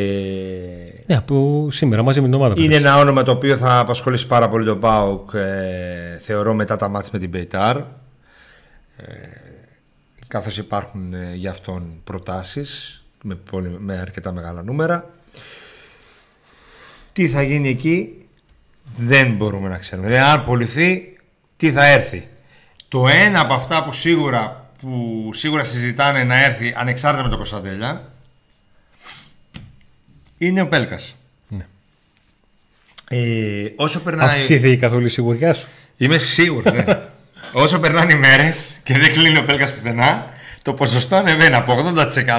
[1.07, 2.55] Ναι, από σήμερα μαζί με την ομάδα.
[2.63, 6.89] είναι ένα όνομα το οποίο θα απασχολήσει πάρα πολύ τον Πάουκ, ε, θεωρώ, μετά τα
[6.89, 7.77] μάτια με την Πεϊτάρ.
[7.77, 7.85] Ε,
[10.29, 15.11] καθώς υπάρχουν ε, για αυτόν προτάσεις με, πολύ, με αρκετά μεγάλα νούμερα.
[17.13, 18.22] Τι θα γίνει εκεί;
[18.97, 20.07] Δεν μπορούμε να ξέρουμε.
[20.09, 21.17] Δηλαδή, αν πουληθεί,
[21.57, 22.29] τι θα έρθει.
[22.89, 28.13] Το ένα από αυτά που σίγουρα, που σίγουρα συζητάνε να έρθει ανεξάρτητα με τον Κωνσταντέλια
[30.39, 31.17] είναι ο Πέλκας.
[31.49, 31.67] Ναι.
[33.09, 34.41] Ε, όσο περνάει.
[34.41, 35.69] Αυξήθηκε καθόλου η σιγουριά σου.
[35.97, 36.73] Είμαι σίγουρος.
[36.73, 36.85] Ναι.
[37.63, 40.29] όσο περνάνε οι μέρες και δεν κλείνει ο Πέλκας πουθενά,
[40.63, 41.95] το ποσοστό ανεβαίνει από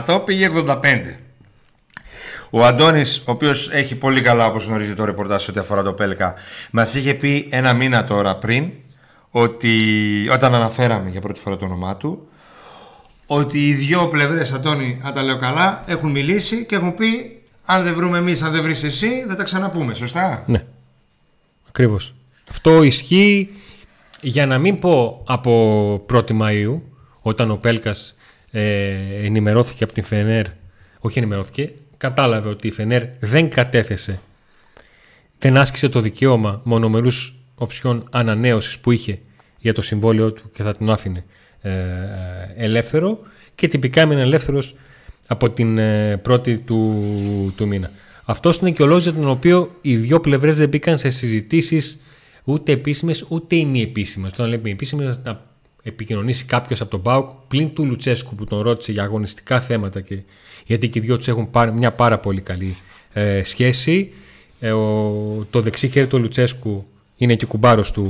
[0.08, 1.02] 80% πήγε 85%.
[2.56, 6.34] Ο Αντώνης, ο οποίος έχει πολύ καλά, όπως γνωρίζει το ρεπορτάζ ό,τι αφορά το Πέλκα,
[6.72, 8.72] μας είχε πει ένα μήνα τώρα πριν,
[9.30, 9.76] ότι
[10.32, 12.28] όταν αναφέραμε για πρώτη φορά το όνομά του,
[13.26, 17.84] ότι οι δύο πλευρές, Αντώνη, αν τα λέω καλά, έχουν μιλήσει και έχουν πει: Αν
[17.84, 19.94] δεν βρούμε εμείς, αν δεν βρεις εσύ, δεν τα ξαναπούμε.
[19.94, 20.64] Σωστά; Ναι.
[21.68, 22.14] Ακριβώς.
[22.50, 23.50] Αυτό ισχύει
[24.22, 26.82] για να μην πω από 1η Μαΐου,
[27.22, 28.16] όταν ο Πέλκας
[28.52, 30.46] ε, ενημερώθηκε από την Φενέρ,
[31.00, 31.72] όχι ενημερώθηκε,
[32.04, 34.20] κατάλαβε ότι η Φενέρ δεν κατέθεσε,
[35.40, 39.20] δεν άσκησε το δικαίωμα μονομερούς οψιών ανανέωσης που είχε
[39.60, 41.24] για το συμβόλαιο του και θα τον άφηνε
[41.62, 41.72] ε,
[42.56, 43.20] ελεύθερο
[43.56, 44.76] και τυπικά έμεινε ελεύθερος
[45.28, 46.94] από την ε, πρώτη του,
[47.58, 47.90] του μήνα.
[48.26, 52.00] Αυτός είναι και ο λόγος για τον οποίο οι δύο πλευρές δεν μπήκαν σε συζητήσεις
[52.44, 54.32] ούτε επίσημες ούτε ημιεπίσημες.
[54.32, 55.42] Όταν λέμε επίσημες να
[55.84, 60.20] επικοινωνήσει κάποιος από τον ΠΑΟΚ πλην του Λουτσέσκου που τον ρώτησε για αγωνιστικά θέματα και,
[60.66, 62.78] γιατί και οι δυο τους έχουν πάρει μια πάρα πολύ καλή
[63.14, 64.14] ε, σχέση.
[64.60, 66.86] Ε, ο, το δεξί χέρι του Λουτσέσκου
[67.18, 68.06] είναι και κουμπάρος του,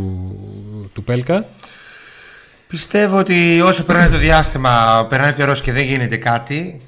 [0.94, 1.46] του Πέλκα.
[2.68, 6.82] Πιστεύω ότι όσο περνάει το διάστημα, περνάει ο καιρός και δεν γίνεται κάτι,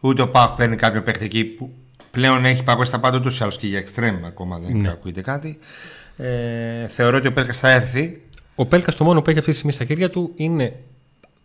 [0.00, 1.72] ούτε ο Πάκ παίρνει κάποιο παίχτη εκεί που
[2.10, 4.90] πλέον έχει παγώσει τα πάντα τους άλλου και για εξτρέμ ακόμα δεν Ναι.
[4.90, 5.58] ακούγεται κάτι.
[6.16, 8.20] Ε, θεωρώ ότι ο Πέλκας θα έρθει.
[8.58, 10.72] Ο Πέλκας το μόνο που έχει αυτή τη στιγμή στα χέρια του είναι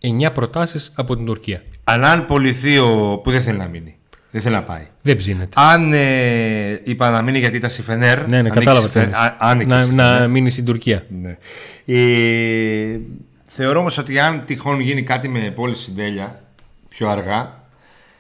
[0.01, 1.61] 9 προτάσεις από την Τουρκία.
[1.83, 3.95] Αλλά αν πουληθεί ο που δεν θέλει να μείνει,
[4.31, 4.87] δεν θέλει να πάει.
[5.01, 5.49] Δεν ψήνεται.
[5.55, 8.19] Αν ε, είπα να μείνει γιατί ήταν στη Φενέρ.
[8.19, 8.87] ναι, ναι, ανήκει κατάλαβα.
[8.87, 9.23] στη τι Φε- εννοείς.
[9.31, 10.29] α- άνοιγε να, στη να Φενέρ.
[10.29, 11.05] μείνει στην Τουρκία.
[11.21, 11.37] Ναι.
[11.85, 12.99] Ε,
[13.43, 16.41] θεωρώ όμως ότι αν τυχόν γίνει κάτι με πώληση συντέλεια
[16.89, 17.59] πιο αργά,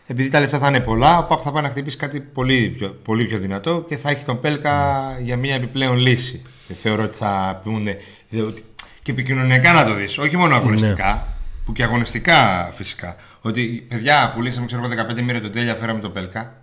[0.07, 2.89] επειδή τα λεφτά θα είναι πολλά, ο Πάκ θα πάει να χτυπήσει κάτι πολύ πιο,
[3.03, 6.41] πολύ πιο δυνατό και θα έχει τον Πέλκα για μια επιπλέον λύση.
[6.67, 7.97] Δεν θεωρώ ότι θα πούνε.
[8.29, 8.63] δε- ότι-
[9.01, 11.27] Και επικοινωνιακά να το δεις, όχι μόνο αγωνιστικά,
[11.65, 13.15] που και αγωνιστικά φυσικά.
[13.41, 16.61] Ότι παιδιά πουλήσαμε ξέρω εγώ 15 μοίρια τον τέλεια, φέραμε τον Πέλκα.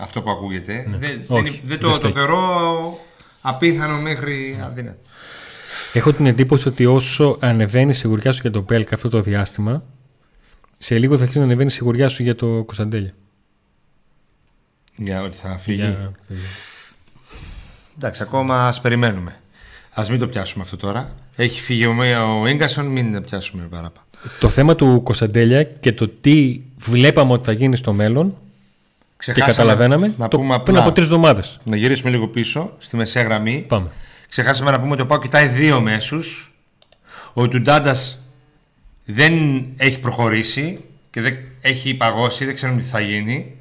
[0.00, 0.86] Αυτό που ακούγεται.
[0.88, 2.12] Δεν, δεν, Όχι, δεν δεν το, το στέκει.
[2.12, 2.98] θεωρώ
[3.40, 4.98] απίθανο μέχρι αδύνατο.
[5.92, 9.82] Έχω την εντύπωση ότι όσο ανεβαίνει η σιγουριά σου για τον Πέλκα αυτό το διάστημα,
[10.78, 13.12] σε λίγο θα αρχίσει να ανεβαίνει η σιγουριά σου για το Κωνσταντέλια.
[14.96, 15.76] Για ότι θα φύγει.
[15.76, 16.12] Για...
[17.96, 19.40] Εντάξει, ακόμα ας περιμένουμε.
[19.94, 21.14] Α μην το πιάσουμε αυτό τώρα.
[21.40, 21.96] Έχει φύγει ο,
[22.40, 24.06] ο Ίγκασον, μην το πιάσουμε παραπάνω.
[24.40, 29.52] Το θέμα του Κωνσταντέλια και το τι βλέπαμε ότι θα γίνει στο μέλλον και Ξεχάσαμε
[29.52, 31.60] καταλαβαίναμε να το, πούμε πριν απλά, από τρεις εβδομάδες.
[31.64, 33.64] Να γυρίσουμε λίγο πίσω στη μεσαία γραμμή.
[33.68, 33.90] Πάμε.
[34.28, 36.54] Ξεχάσαμε να πούμε ότι ο Πάο κοιτάει δύο μέσους.
[37.32, 37.96] Ο Τουντάντα
[39.04, 39.32] δεν
[39.76, 43.56] έχει προχωρήσει και δεν έχει παγώσει, δεν ξέρουμε τι θα γίνει.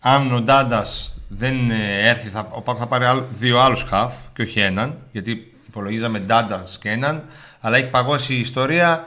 [0.00, 4.14] Αν ο Ντάντας δεν ε, έρθει, θα, ο Πάκ θα πάρει άλλο- δύο άλλους χαφ
[4.34, 7.24] και όχι έναν, γιατί υπολογίζαμε Ντάντα και έναν,
[7.60, 9.04] αλλά έχει παγώσει η ιστορία.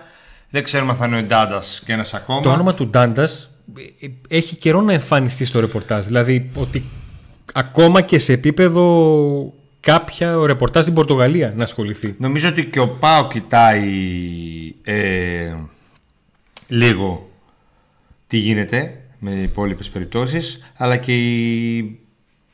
[0.50, 2.42] Δεν ξέρουμε αν θα είναι ο Ντάντα και ένας ακόμα.
[2.42, 3.28] Το όνομα του Ντάντα
[4.28, 6.06] έχει καιρό να εμφανιστεί στο ρεπορτάζ.
[6.06, 6.84] Δηλαδή ότι
[7.54, 12.16] ακόμα και σε επίπεδο κάποια ο ρεπορτάζ στην Πορτογαλία να ασχοληθεί.
[12.18, 13.92] Νομίζω ότι και ο Πάο κοιτάει
[14.84, 15.54] ε,
[16.68, 17.30] λίγο
[18.28, 22.00] τι γίνεται με υπόλοιπες περιπτώσεις αλλά και οι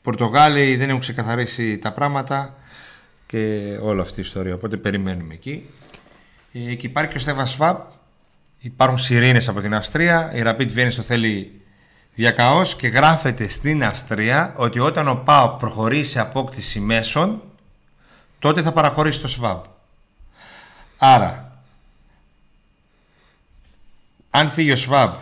[0.01, 2.55] Πορτογάλοι δεν έχουν ξεκαθαρίσει τα πράγματα
[3.25, 4.53] και όλη αυτή η ιστορία.
[4.53, 5.69] Οπότε περιμένουμε εκεί.
[6.53, 7.89] Ε, και υπάρχει και ο Στέβαν Σβάπ
[8.59, 10.31] υπάρχουν σιρήνες από την Αυστρία.
[10.35, 11.61] Η Rapid Vienna το θέλει
[12.15, 17.41] διακαώς και γράφεται στην Αυστρία ότι όταν ο ΠΑΟ προχωρήσει σε απόκτηση μέσων
[18.39, 19.65] τότε θα παραχωρήσει το ΣΒΑΠ.
[20.97, 21.59] Άρα,
[24.29, 25.15] αν φύγει ο ΣΒΑΠ,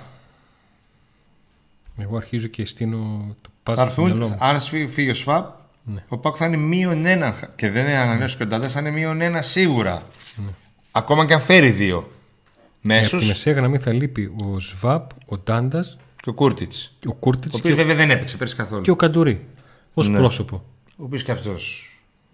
[1.97, 4.45] Εγώ αρχίζω και στείνω το πάζο θα στο μυαλό έρθουν, μου.
[4.45, 5.13] αν φύγει, φύγει ο
[5.85, 8.79] ΣΒΑΠ, ο ΠΑΚ θα είναι μείον ένα και δεν είναι ανανέωση και ο Ντάντας θα
[8.79, 10.07] είναι μείον ένα σίγουρα.
[10.91, 12.07] Ακόμα και αν φέρει δύο Ε, από
[12.81, 17.55] μέσους τη μεσαία γραμμή θα λείπει ο Σβάπ, ο Ντάντας, και ο Κούρτιτς, ο Κούρτιτς
[17.55, 18.81] ο και, οποίος βέβαια δεν έπαιξε πέρσι καθόλου.
[18.81, 19.41] και ο Καντουρί
[19.93, 20.17] ως Ναι.
[20.17, 20.63] πρόσωπο.
[20.97, 21.87] Ο οποίος και αυτός.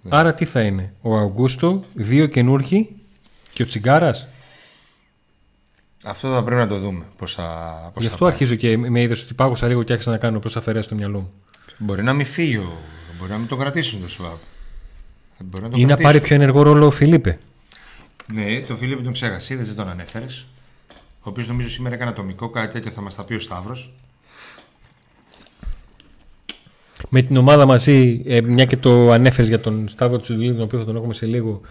[0.10, 2.90] Άρα τι θα είναι, ο Αυγούστο, δύο καινούργοι
[3.54, 4.28] και ο Τσιγκάρας;
[6.04, 7.44] Αυτό θα πρέπει να το δούμε πώς θα,
[7.94, 8.34] πώς Γι' θα αυτό πάει.
[8.34, 11.20] αρχίζω και με είδες ότι πάγωσα λίγο και άρχισα να κάνω προς αφαιρέσεις στο μυαλό
[11.20, 11.32] μου.
[11.78, 12.78] Μπορεί να μην φύγει, ο-
[13.20, 14.38] μπορεί να μην τον κρατήσουν το ΣΒΑΠ.
[15.44, 16.12] Μπορεί να τον Ή να κρατήσουν.
[16.12, 17.40] πάρει πιο ενεργό ρόλο ο Φιλίπε.
[18.34, 20.48] Ναι, τον Φίλιππ τον ξέχασε, δεν τον ανέφερες.
[21.20, 23.94] Ο οποίος νομίζω σήμερα έκανε ατομικό, κάτι τέτοιο θα μας τα πει ο Σταύρος.
[27.10, 30.80] Με την ομάδα μαζί, ε, μια και το ανέφερες για τον Σταύρο Τσουδιλίδη, τον οποίο
[30.80, 31.62] θα τον έχουμε σε λίγο,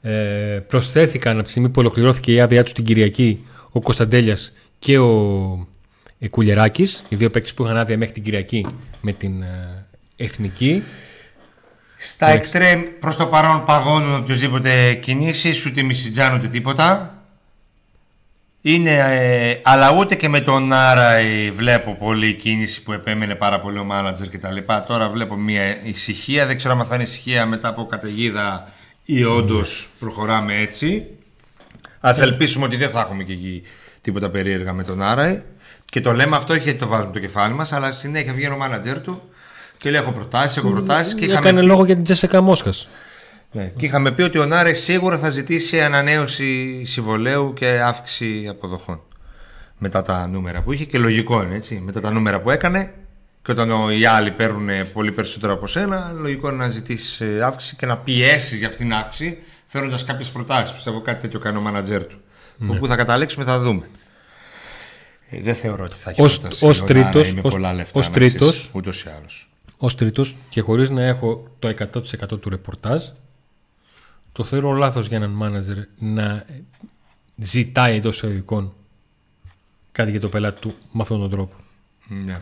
[0.00, 4.98] ε, προσθέθηκαν από τη στιγμή που ολοκληρώθηκε η άδειά του την Κυριακή ο Κωνσταντέλιας και
[4.98, 5.68] ο
[6.18, 8.66] ε, Κουλιεράκη, οι δύο παίκτες που είχαν άδεια μέχρι την Κυριακή
[9.00, 9.86] με την ε,
[10.18, 10.82] εθνική.
[11.96, 17.12] Στα εξτρέμ προς το παρόν παγώνουν οποιοδήποτε κινήσεις, ούτε Μισιτζάν ούτε τίποτα.
[18.60, 23.60] Είναι, ε, αλλά ούτε και με τον Άρα ε, βλέπω πολλή κίνηση που επέμενε πάρα
[23.60, 24.56] πολύ ο μάνατζερ κτλ.
[24.86, 26.46] Τώρα βλέπω μια ησυχία.
[26.46, 28.72] Δεν ξέρω αν θα είναι ησυχία μετά από καταιγίδα
[29.04, 31.06] ή όντως προχωράμε έτσι.
[32.00, 33.62] Α ελπίσουμε ότι δεν θα έχουμε και εκεί
[34.00, 35.44] τίποτα περίεργα με τον Άρα.
[35.84, 38.56] Και το λέμε αυτό όχι γιατί το βάζουμε το κεφάλι μας, αλλά συνέχεια βγαίνει ο
[38.56, 39.22] μάνατζερ του
[39.78, 41.14] και λέει: Έχω προτάσεις, έχω προτάσεις.
[41.14, 42.88] Και είχαμε Έκανε πει- λόγο για την Τζέσσεκα Μόσχας.
[43.52, 43.72] ναι.
[43.76, 49.00] Και είχαμε πει ότι ο Νάρε σίγουρα θα ζητήσει ανανέωση συμβολέου και αύξηση αποδοχών.
[49.78, 51.82] Μετά τα νούμερα που είχε και λογικό είναι έτσι.
[51.84, 52.94] Μετά τα νούμερα που έκανε
[53.42, 57.76] και όταν ο- οι άλλοι παίρνουν πολύ περισσότερο από σένα, λογικό είναι να ζητήσεις αύξηση
[57.76, 60.72] και να πιέσεις για αυτήν την αύξηση φέρνοντα κάποιες προτάσεις.
[60.72, 62.16] Πιστεύω κάτι τέτοιο κάνει ο μάνατζέρ του.
[62.66, 63.88] Που Πού θα καταλήξουμε θα δούμε.
[65.30, 67.52] Ε, δεν θεωρώ ότι θα έχει Ως- πρόταση ως ο Νάρα τρίτος- ή με ως-
[67.52, 67.98] πολλά λεφτά.
[67.98, 68.70] ως να ξέρεις, τρίτος.
[68.72, 69.47] Ούτως ή άλλως.
[69.78, 73.02] Ω τρίτος και χωρίς να έχω το 100% του ρεπορτάζ,
[74.32, 76.44] το θεωρώ λάθος για έναν μάνατζερ να
[77.36, 78.72] ζητάει εντός εισαγωγικών
[79.92, 81.54] κάτι για το πελάτη του με αυτόν τον τρόπο.
[82.24, 82.40] Ναι.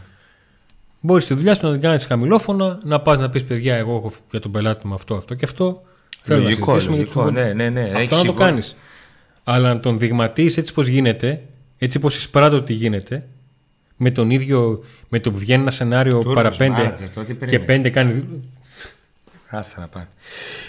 [1.01, 4.13] Μπορείς στη δουλειά σου να την κάνεις χαμηλόφωνα, να πας να πεις παιδιά, εγώ έχω
[4.31, 5.83] για τον πελάτη μου αυτό, αυτό και αυτό.
[6.21, 7.25] Θέλω να Λογικό, συζητήσουμε για λογικό.
[7.25, 7.81] το- Ναι, ναι, ναι.
[7.83, 8.77] Αυτό Έχεις να το σίγουρα- κάνεις.
[9.45, 11.43] Αλλά να τον δειγματίσεις έτσι πώ γίνεται,
[11.79, 13.27] έτσι πώ εισπράττω ότι γίνεται,
[13.97, 17.39] με τον ίδιο, με το που βγαίνει ένα σενάριο Τούρκος παραπέντε μάνατζερ, τώρα τι και
[17.39, 17.65] περιμένει.
[17.65, 18.25] πέντε κάνει.
[19.49, 20.05] Άστα να πάει.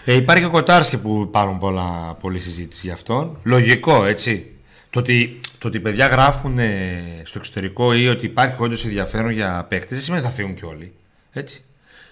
[0.05, 3.37] Ε, υπάρχει και ο Κοτάρσκι που υπάρχουν πολλά, πολλή συζήτηση για αυτόν.
[3.43, 4.51] Λογικό, έτσι.
[4.89, 9.65] Το ότι, το ότι παιδιά γράφουν ε, στο εξωτερικό ή ότι υπάρχει όντως ενδιαφέρον για
[9.69, 10.93] παίχτες δεν σημαίνει ότι θα φύγουν κι όλοι.
[11.31, 11.63] Έτσι.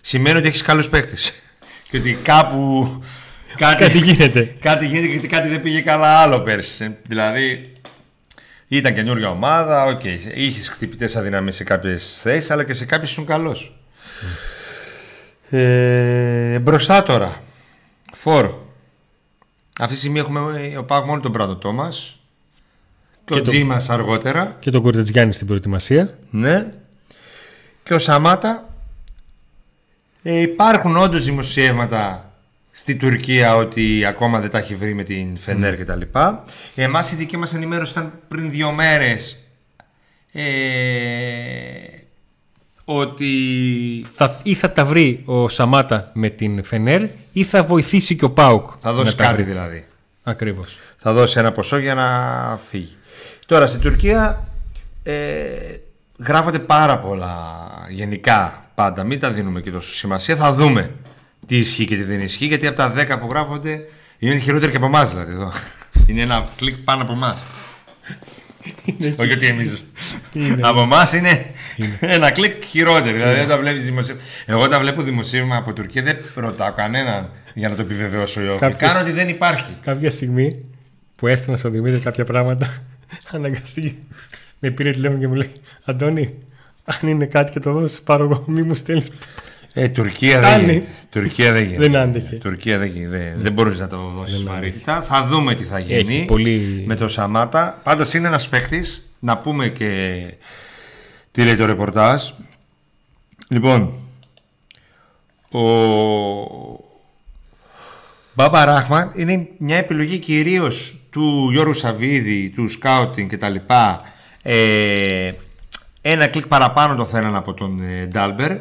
[0.01, 1.15] Σημαίνει ότι έχεις καλούς παίχτες.
[1.89, 2.88] και ότι κάπου.
[3.58, 4.56] Κάτι, Κάτι γίνεται.
[4.60, 6.84] κάτι γίνεται γιατί κάτι δεν πήγε καλά άλλο πέρσι.
[6.84, 7.71] Ε, Δηλαδή
[8.67, 10.04] ήταν καινούργια ομάδα, οκ.
[10.36, 13.78] Είχες χτυπητές αδυναμίες σε κάποιες θέσεις, αλλά και σε κάποιες ήσουν καλός.
[15.49, 17.41] Ε, μπροστά τώρα.
[18.13, 18.69] Φόρο.
[19.80, 22.19] Αυτή τη στιγμή έχουμε ο Πάκ μόνο τον Πράτο Τόμας.
[23.25, 24.56] Και, Και ο το- Τζίμας αργότερα.
[24.60, 26.17] Και τον Κορτετζιάννη στην προετοιμασία.
[26.30, 26.69] Ναι.
[27.84, 28.69] Και ο Σαμάτα.
[30.23, 32.25] Ε, υπάρχουν όντως δημοσιεύματα
[32.78, 35.78] στη Τουρκία ότι ακόμα δεν τα έχει βρει με την Φενέρ Mm.
[35.78, 36.44] και τα λοιπά.
[36.76, 39.40] Εμάς η δική μας ενημέρωση ήταν πριν δύο μέρες
[40.32, 40.44] ε,
[42.86, 43.32] ότι
[44.16, 48.32] Θα, ή θα τα βρει ο Σαμάτα με την Φενέρ ή θα βοηθήσει και ο
[48.32, 48.68] Πάουκ.
[48.80, 49.52] θα δώσει να τα κάτι βρει.
[49.52, 49.86] δηλαδή.
[50.24, 50.78] Ακριβώς.
[50.98, 52.10] Θα δώσει ένα ποσό για να
[52.70, 52.96] φύγει.
[53.46, 54.48] Τώρα στην Τουρκία
[55.04, 55.14] ε,
[56.18, 57.36] γράφονται πάρα πολλά
[57.90, 59.04] γενικά πάντα.
[59.04, 60.36] Μην τα δίνουμε και τόσο σημασία.
[60.36, 60.92] Θα δούμε
[61.46, 62.46] τι ισχύει και τι δεν ισχύει.
[62.46, 63.86] Γιατί από τα 10 που γράφονται
[64.20, 65.52] είναι χειρότεροι και από εμάς δηλαδή εδώ.
[66.08, 67.44] Είναι ένα κλικ πάνω από εμάς.
[69.16, 69.86] Όχι ότι εμείς.
[70.62, 71.46] από εμάς είναι
[72.00, 73.12] Ένα κλικ χειρότερο.
[73.18, 74.22] Δηλαδή, όταν βλέπεις δημοσίευμα...
[74.46, 78.60] Εγώ όταν βλέπω δημοσίευμα από Τουρκία δεν ρωτάω κανέναν για να το επιβεβαιώσω ή όχι.
[78.60, 79.72] Κάποιος- Κάνω ότι δεν υπάρχει.
[79.82, 80.66] Κάποια στιγμή
[81.16, 82.84] που έστειλα στον Δημήτρη κάποια πράγματα,
[83.32, 84.04] αναγκαστεί.
[84.60, 85.52] Με πήρε τηλέφωνο και μου λέει:
[85.84, 86.34] Αντώνη,
[86.84, 89.10] αν είναι κάτι και το δώσεις, πάρω εγώ, μη μου στέλνεις.
[89.78, 90.72] Ε, Τουρκία δεν Κάνει.
[90.72, 90.88] γίνεται.
[91.10, 91.82] Τουρκία δεν γίνεται.
[91.88, 92.36] Δεν άντεχε.
[92.36, 93.18] Τουρκία δεν γίνεται.
[93.34, 95.02] Δεν, δεν μπορείς να το δώσεις βαρύτητα.
[95.02, 96.84] Θα δούμε τι θα γίνει Έχει πολύ.
[96.88, 97.80] με το Σαμάτα.
[97.84, 99.10] Πάντως είναι ένας παίχτης.
[99.20, 100.22] Να πούμε και
[101.32, 102.22] τι λέει το ρεπορτάζ.
[103.50, 103.94] Λοιπόν,
[105.52, 105.60] ο
[108.34, 113.56] Μπάμπα Ράχμαν είναι μια επιλογή κυρίως του Γιώργου Σαββίδη, του σκάουτινγκ κτλ.
[114.42, 115.32] Ε,
[116.02, 118.52] ένα κλικ παραπάνω το θέλαν από τον ε, Ντάλμπερ.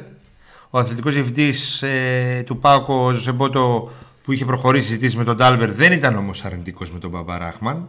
[0.74, 3.90] Ο αθλητικός διευθυντής ε, του ΠΑΟΚ, ο Ζοσέ Μπότο,
[4.22, 7.88] που είχε προχωρήσει συζητήσεις με τον Ντάλμπερ, δεν ήταν όμως αρνητικός με τον Μπάμπα Ράχμαν.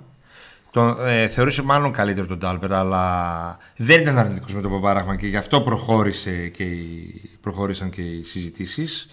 [0.72, 5.18] Τον, ε, θεωρούσε μάλλον καλύτερο τον Ντάλμπερ, αλλά δεν ήταν αρνητικός με τον Μπάμπα Ράχμαν
[5.18, 9.10] και γι' αυτό προχώρησε και οι, προχώρησαν και οι συζητήσεις.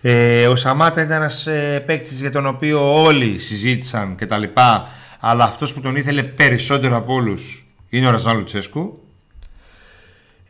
[0.00, 4.88] Ε, ο Σαμάτα ήταν ένας ε, παίκτης για τον οποίο όλοι συζήτησαν και τα λοιπά,
[5.20, 9.01] αλλά αυτός που τον ήθελε περισσότερο από όλους είναι ο Ραζάν Λουτσέσκου.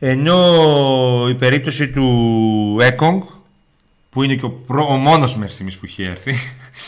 [0.05, 3.21] Ενώ η περίπτωση του Έκογκ,
[4.09, 6.33] που είναι και ο, προ, ο μόνος μέχρι στιγμής που έχει έρθει,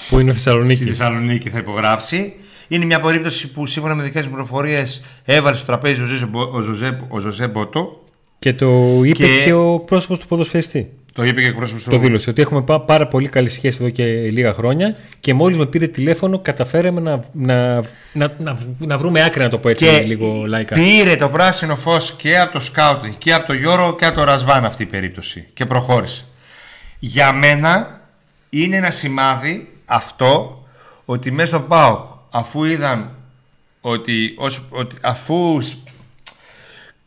[0.09, 0.83] Που είναι ο στη Θεσσαλονίκη.
[0.83, 2.33] Θεσσαλονίκη θα υπογράψει.
[2.67, 6.49] Είναι μια περίπτωση που σύμφωνα με δικές μου πληροφορίες έβαλε στο τραπέζι ο Ζωζέ, Μπο-
[6.53, 8.03] ο Ζωζέ, ο Ζωζέ Μπότο.
[8.39, 10.89] Και το είπε Και- και, εκπρόσωπος του ποδοσφαιριστή.
[11.17, 11.89] Το είπε και εκπρόσωπος του.
[11.89, 15.57] Το δήλωσε ότι έχουμε πά- πάρα πολύ καλή σχέση εδώ και λίγα χρόνια και μόλις
[15.57, 17.75] με πήρε τηλέφωνο καταφέραμε να, να,
[18.13, 20.75] να, να, να βρούμε άκρη, να το πω έτσι Και λίγο λαϊκά.
[20.75, 24.23] πήρε το πράσινο φως και από το σκάουτινγκ και από το Γιώργο και από το
[24.23, 25.47] Ραζβάν αυτή η περίπτωση.
[25.53, 26.25] Και προχώρησε.
[26.99, 28.01] Για μένα
[28.49, 30.63] είναι ένα σημάδι αυτό
[31.05, 33.15] ότι μέσα στο ΠΑΟΚ αφού είδαν
[33.81, 35.77] ότι, ως- ότι αφού σ-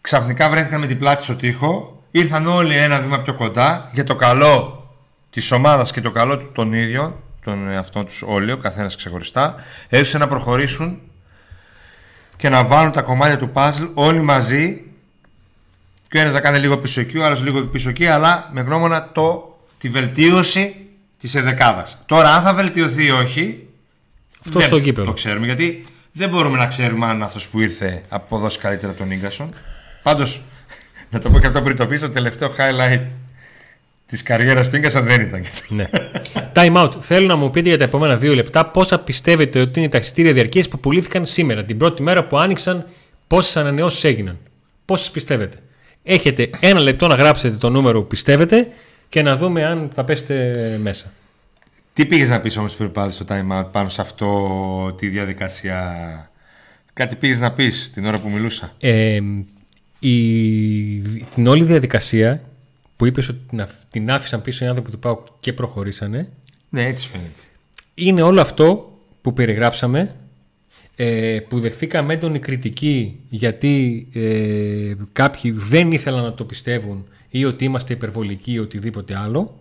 [0.01, 4.15] ξαφνικά βρέθηκαν με την πλάτη στο τοίχο ήρθαν όλοι ένα βήμα πιο κοντά για το
[4.15, 4.83] καλό
[5.31, 9.55] της ομάδας και το καλό του- των ίδιων των εαυτών τους όλοι, ο καθένας ξεχωριστά
[9.89, 10.99] έδωσαν να προχωρήσουν
[12.37, 14.85] και να βάλουν τα κομμάτια του παζλ όλοι μαζί
[16.09, 18.61] και ο ένας να κάνει λίγο πίσω εκεί, ο άλλος λίγο πίσω εκεί αλλά με
[18.61, 20.87] γνώμονα το, τη βελτίωση
[21.21, 21.99] της εδεκάδας.
[22.07, 23.69] Τώρα αν θα βελτιωθεί ή όχι
[24.47, 25.07] Αυτό δεν στο γήπεδο.
[25.07, 29.55] το ξέρουμε γιατί δεν μπορούμε να ξέρουμε αν αυτός που ήρθε αποδώσει καλύτερα τον Ίγκασον.
[30.03, 30.43] Πάντως
[31.11, 33.03] να το πω και αυτό πριν το πεις, το τελευταίο highlight
[34.07, 35.45] της καριέρας του Ίγκασον δεν ήταν.
[35.69, 35.89] Ναι.
[36.55, 36.93] Time out.
[37.01, 40.33] Θέλω να μου πείτε για τα επόμενα δύο λεπτά πόσα πιστεύετε ότι είναι τα εισιτήρια
[40.33, 42.87] διαρκείας που πουλήθηκαν σήμερα, την πρώτη μέρα που άνοιξαν,
[43.27, 44.39] πόσες ανανεώσεις έγιναν.
[44.85, 45.57] Πόσες πιστεύετε.
[46.03, 48.69] Έχετε ένα λεπτό να γράψετε το νούμερο που πιστεύετε
[49.09, 51.13] και να δούμε αν θα πέσετε μέσα.
[51.93, 56.31] Τι πήγες να πεις όμως πριν πάλι στο time out πάνω σε αυτό τη διαδικασία;
[56.93, 59.19] Κάτι πήγες να πεις την ώρα που μιλούσα; Ε,
[59.99, 60.99] η,
[61.35, 62.43] την όλη διαδικασία
[62.97, 66.29] που είπες ότι την, αφ- την άφησαν πίσω οι άνθρωποι του ΠΑΟΚ και προχωρήσανε
[66.69, 67.41] Ναι, έτσι φαίνεται.
[67.95, 70.15] είναι όλο αυτό που περιγράψαμε
[70.97, 77.65] ε, που δεχθήκαμε έντονη κριτική γιατί ε, κάποιοι δεν ήθελαν να το πιστεύουν ή ότι
[77.65, 79.59] είμαστε υπερβολικοί ή οτιδήποτε άλλο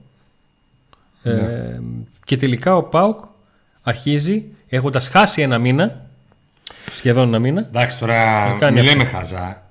[1.24, 1.80] ε,
[2.24, 3.20] και τελικά ο ΠΑΟΚ
[3.82, 6.06] αρχίζει έχοντας χάσει ένα μήνα
[6.92, 8.16] σχεδόν ένα μήνα Εντάξει, τώρα
[8.60, 8.92] κάνει μην αυτό.
[8.98, 9.67] λέμε χαζά.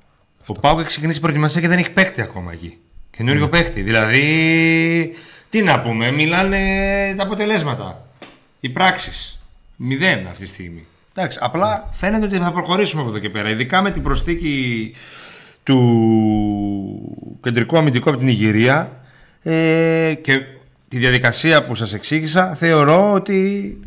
[0.47, 2.79] Ο Πάουκ έχει ξεκινήσει προετοιμασία και δεν έχει παίκτη ακόμα εκεί.
[3.11, 3.49] Καινούριο Ναι.
[3.49, 3.83] παίκτη.
[3.83, 5.15] Δηλαδή,
[5.51, 6.59] τι να πούμε, μιλάνε
[7.17, 8.07] τα αποτελέσματα.
[8.61, 9.41] Οι πράξεις.
[9.77, 10.87] Μηδέν αυτή τη στιγμή.
[11.15, 13.51] Εντάξει, απλά φαίνεται ότι θα προχωρήσουμε από εδώ και πέρα.
[13.51, 14.95] Ειδικά με την προσθήκη
[15.63, 19.01] του κεντρικού αμυντικού από την Ιγυρία
[19.43, 20.43] ε, και
[20.89, 23.81] τη διαδικασία που σας εξήγησα θεωρώ ότι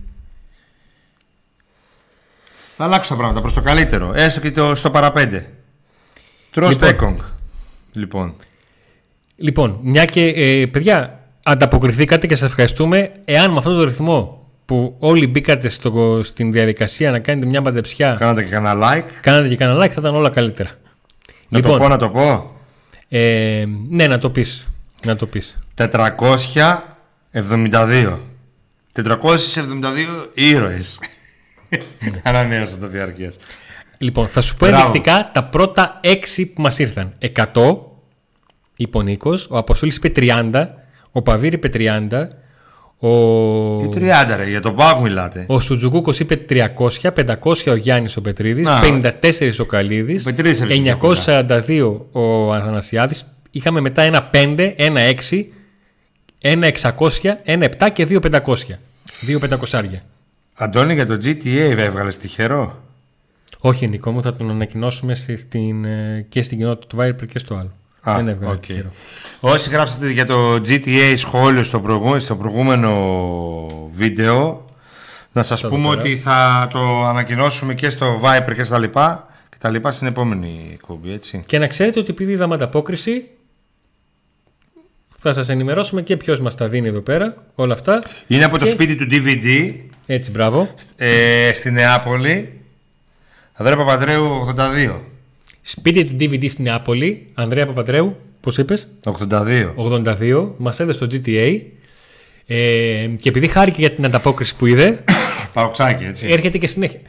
[2.78, 5.50] θα αλλάξουν τα πράγματα προς το καλύτερο έστω και το, στο παραπέντε
[6.52, 6.90] Τρως Λοιπόν.
[6.90, 7.18] Τέκονγκ
[7.94, 8.36] λοιπόν
[9.36, 13.12] Λοιπόν, μια και ε, παιδιά, ανταποκριθήκατε και σας ευχαριστούμε.
[13.26, 18.16] Εάν με αυτόν τον ρυθμό που όλοι μπήκατε στο, στην διαδικασία να κάνετε μια παντεψιά,
[18.20, 20.70] κάνατε και κανένα like κάνατε και κανένα like, θα ήταν όλα καλύτερα.
[21.48, 22.58] να το πω να το πω
[23.10, 24.68] ε, ναι, να το πεις.
[25.06, 25.60] Να το πεις.
[27.32, 28.18] 472
[28.94, 29.08] 472
[30.34, 31.00] ήρωες
[32.24, 33.38] ανανέωσα το διαρκείας
[34.02, 34.86] Λοιπόν, θα σου πω Μπράβο.
[34.86, 37.14] ενδεικτικά τα πρώτα 6 που μας ήρθαν.
[37.20, 37.78] 100,
[38.76, 40.68] είπε ο Νίκος, ο Αποστόλης είπε 30,
[41.12, 42.28] ο Παβίρ είπε 30,
[43.02, 43.10] ο,
[43.78, 46.66] τι 30 ρε για το Πάουκ μιλάτε ο Στουτζουκούκος είπε 300,
[47.42, 48.82] 500 ο Γιάννης ο Πετρίδης, Να.
[48.82, 55.46] 54 ο Καλίδης, Ο Πετρίδης έβρισκε 942 ο Αθανασιάδης, είχαμε μετά ένα 5, ένα 6,
[56.42, 58.54] ένα 600, ένα 7 και δύο 500.
[59.22, 59.84] Δύο 500.
[60.54, 62.84] Αντώνη για το GTA έβγαλες τυχερό
[63.60, 67.40] Όχι, Νίκο μου, θα τον ανακοινώσουμε στη- στην, ε, και στην κοινότητα του Viper και
[67.40, 67.72] στο άλλο.
[68.02, 68.66] Α, δεν έβγαλε οκ.
[68.66, 68.92] τυχερό.
[69.40, 74.66] Όσοι γράψατε για το GTA σχόλιο στο, προηγού- στο προηγούμενο βίντεο,
[75.32, 76.00] να σας το πούμε πέρα.
[76.02, 80.70] ότι θα το ανακοινώσουμε και στο Viper και στα λοιπά, και τα λοιπά στην επόμενη
[80.74, 81.44] εκπομπή, έτσι.
[81.46, 83.28] Και να ξέρετε ότι επειδή είδαμε ανταπόκριση,
[85.20, 88.00] θα σας ενημερώσουμε και ποιος μας τα δίνει εδώ πέρα, όλα αυτά.
[88.28, 89.74] Είναι από το Και- σπίτι του DVD
[90.06, 90.74] Έτσι, μπράβο.
[90.98, 92.54] ε, στη Νεάπολη.
[93.60, 95.00] Ανδρέα Παπαντρέου 82.
[95.62, 99.74] Σπίτι του DVD στην Νεάπολη, Ανδρέα Παπαντρέου, πώς είπες, 82.
[99.76, 101.62] 82, μας έδωσε το GTA.
[102.46, 105.04] Ε, και επειδή χάρηκε για την ανταπόκριση που είδε,
[105.54, 106.28] Παοξάκι, έτσι.
[106.28, 107.00] έρχεται και συνέχεια.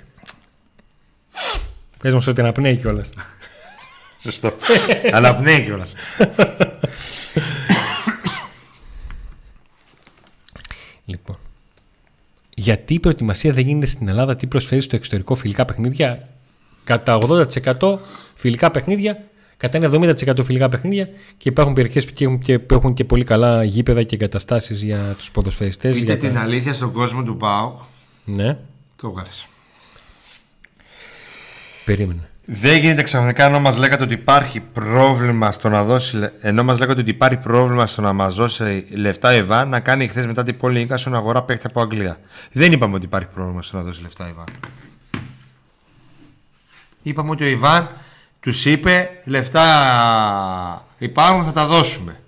[1.99, 3.11] Πες μας ότι αναπνέει κιόλας.
[4.23, 4.53] Σωστό.
[5.15, 5.95] Αλλά πνέει κιόλας.
[11.05, 11.39] Λοιπόν.
[12.55, 16.29] Γιατί η προετοιμασία δεν γίνεται στην Ελλάδα, τι προσφέρει στο εξωτερικό φιλικά παιχνίδια;
[16.85, 17.99] Κατά 80%
[18.35, 19.25] φιλικά παιχνίδια,
[19.57, 23.25] κατά ένα 70% φιλικά παιχνίδια και υπάρχουν περιοχές που έχουν και, που έχουν και πολύ
[23.25, 25.95] καλά γήπεδα και εγκαταστάσεις για τους ποδοσφαιριστές.
[25.95, 27.81] Πείτε την αλήθεια στον κόσμο του ΠΑΟΚ.
[28.25, 28.57] Ναι,
[28.97, 29.47] Το βγάλες.
[31.85, 32.21] περίμενε.
[32.53, 36.17] Δεν γίνεται ξαφνικά ενώ μας λέγατε ότι υπάρχει πρόβλημα στο να δώσει.
[36.17, 39.81] λε- Ενώ μας λέγατε ότι υπάρχει πρόβλημα στο να μας δώσει λεφτά η Ιβάν να
[39.81, 42.17] κάνει χθες μετά την πόλη Ίγκασο να αγορά παίχτη από Αγγλία.
[42.53, 44.47] Δεν είπαμε ότι υπάρχει πρόβλημα στο να δώσει λεφτά η Ιβάν.
[47.03, 47.91] Είπαμε ότι ο Ιβάν
[48.41, 52.21] τους είπε λεφτά υπάρχουν, θα τα δώσουμε.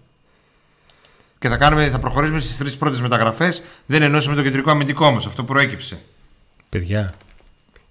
[1.39, 3.63] Και θα, κάνουμε, θα προχωρήσουμε στις τρεις πρώτες μεταγραφές.
[3.87, 5.27] Δεν ενώσουμε το κεντρικό αμυντικό μας.
[5.27, 6.03] Αυτό προέκυψε.
[6.69, 7.15] Παιδιά,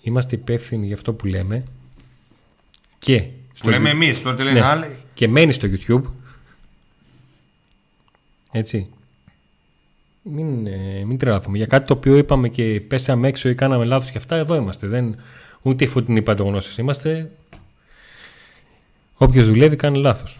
[0.01, 1.63] είμαστε υπεύθυνοι για αυτό που λέμε
[2.99, 3.23] και,
[3.53, 4.21] στο Που λέμε You- εμείς.
[4.21, 4.65] Τώρα τι λένε Ναι.
[4.65, 4.99] άλλοι.
[5.13, 6.01] και μένει στο YouTube.
[8.51, 8.89] Έτσι.
[10.23, 11.57] Μην, ε, μην τρελαθούμε.
[11.57, 14.87] Για κάτι το οποίο είπαμε και πέσαμε έξω ή κάναμε λάθος και αυτά, εδώ είμαστε.
[14.87, 15.15] Δεν,
[15.61, 17.31] ούτε οι φωτεινοί παντογνώσεις είμαστε.
[19.15, 20.39] Όποιος δουλεύει κάνει λάθος.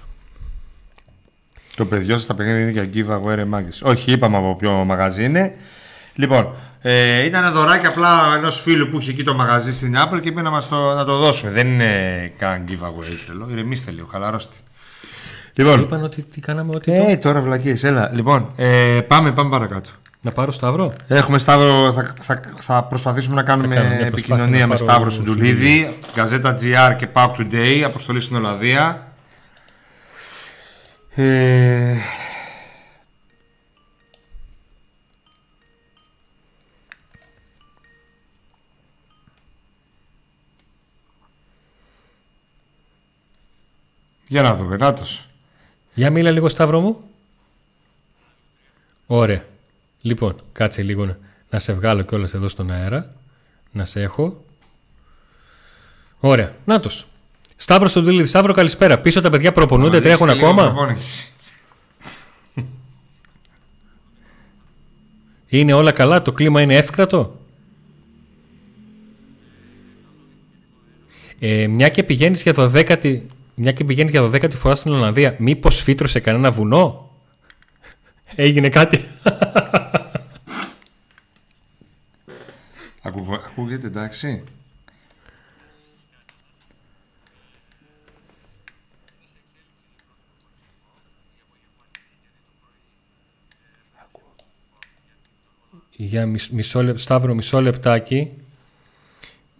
[1.75, 3.81] Το παιδιό σας τα παιχνίδια είναι για giveaway ρε μάγκες.
[3.81, 5.55] Όχι, είπαμε από ποιο μαγαζί είναι.
[6.15, 10.29] Λοιπόν, ε, ήταν δωράκι απλά ενός φίλου που είχε εκεί το μαγαζί στην Apple και
[10.29, 11.51] είπε να μας το, να το δώσουμε.
[11.51, 13.47] Δεν είναι καν giveaway τρελό.
[13.51, 14.55] Ηρεμήστε λίγο, χαλαρώστε.
[15.53, 17.21] Λοιπόν, Είπαν ότι τι κάναμε, ότι ε, το...
[17.21, 18.11] τώρα βλακίες, έλα.
[18.13, 19.89] Λοιπόν, ε, πάμε, πάμε παρακάτω.
[20.23, 24.59] Να πάρω Σταύρο; Έχουμε Σταύρο, θα, θα, θα προσπαθήσουμε να κάνουμε κάνω μια προσπάθεια επικοινωνία
[24.59, 25.83] να με πάρω Σταύρο Σουντουλίδη.
[25.83, 29.13] Σουντουλίδη, Gazeta GR και Pack Today, αποστολή στην Ολλανδία.
[31.15, 31.95] Ε,
[44.27, 45.27] Για να δούμε, Νάτος.
[45.93, 47.01] Για μίλα λίγο Σταύρο μου.
[49.07, 49.43] Ωραία.
[50.01, 51.17] Λοιπόν, κάτσε λίγο να,
[51.49, 53.13] να σε βγάλω κιόλας εδώ στον αέρα.
[53.71, 54.45] Να σε έχω.
[56.19, 56.53] Ωραία.
[56.65, 57.07] Νάτος.
[57.55, 58.27] Σταύρο στον Τουλίδη.
[58.27, 58.99] Σταύρο, καλησπέρα.
[58.99, 61.25] Πίσω τα παιδιά προπονούνται, Να τρέχουν δεις και λίγο ακόμα; προπόνηση.
[65.47, 67.39] Είναι όλα καλά, το κλίμα είναι εύκρατο;
[71.39, 74.91] Ε, μια και πηγαίνεις για το δέκατη, μια και πηγαίνεις για το δέκατη φορά στην
[74.91, 77.11] Ολλανδία, μήπως φύτρωσε κανένα βουνό;
[78.35, 79.07] Έγινε κάτι.
[83.01, 84.43] Ακου- Ακούγεται εντάξει.
[95.95, 98.31] Για μισ- μισό λεπτ, Σταύρο, μισό λεπτάκι.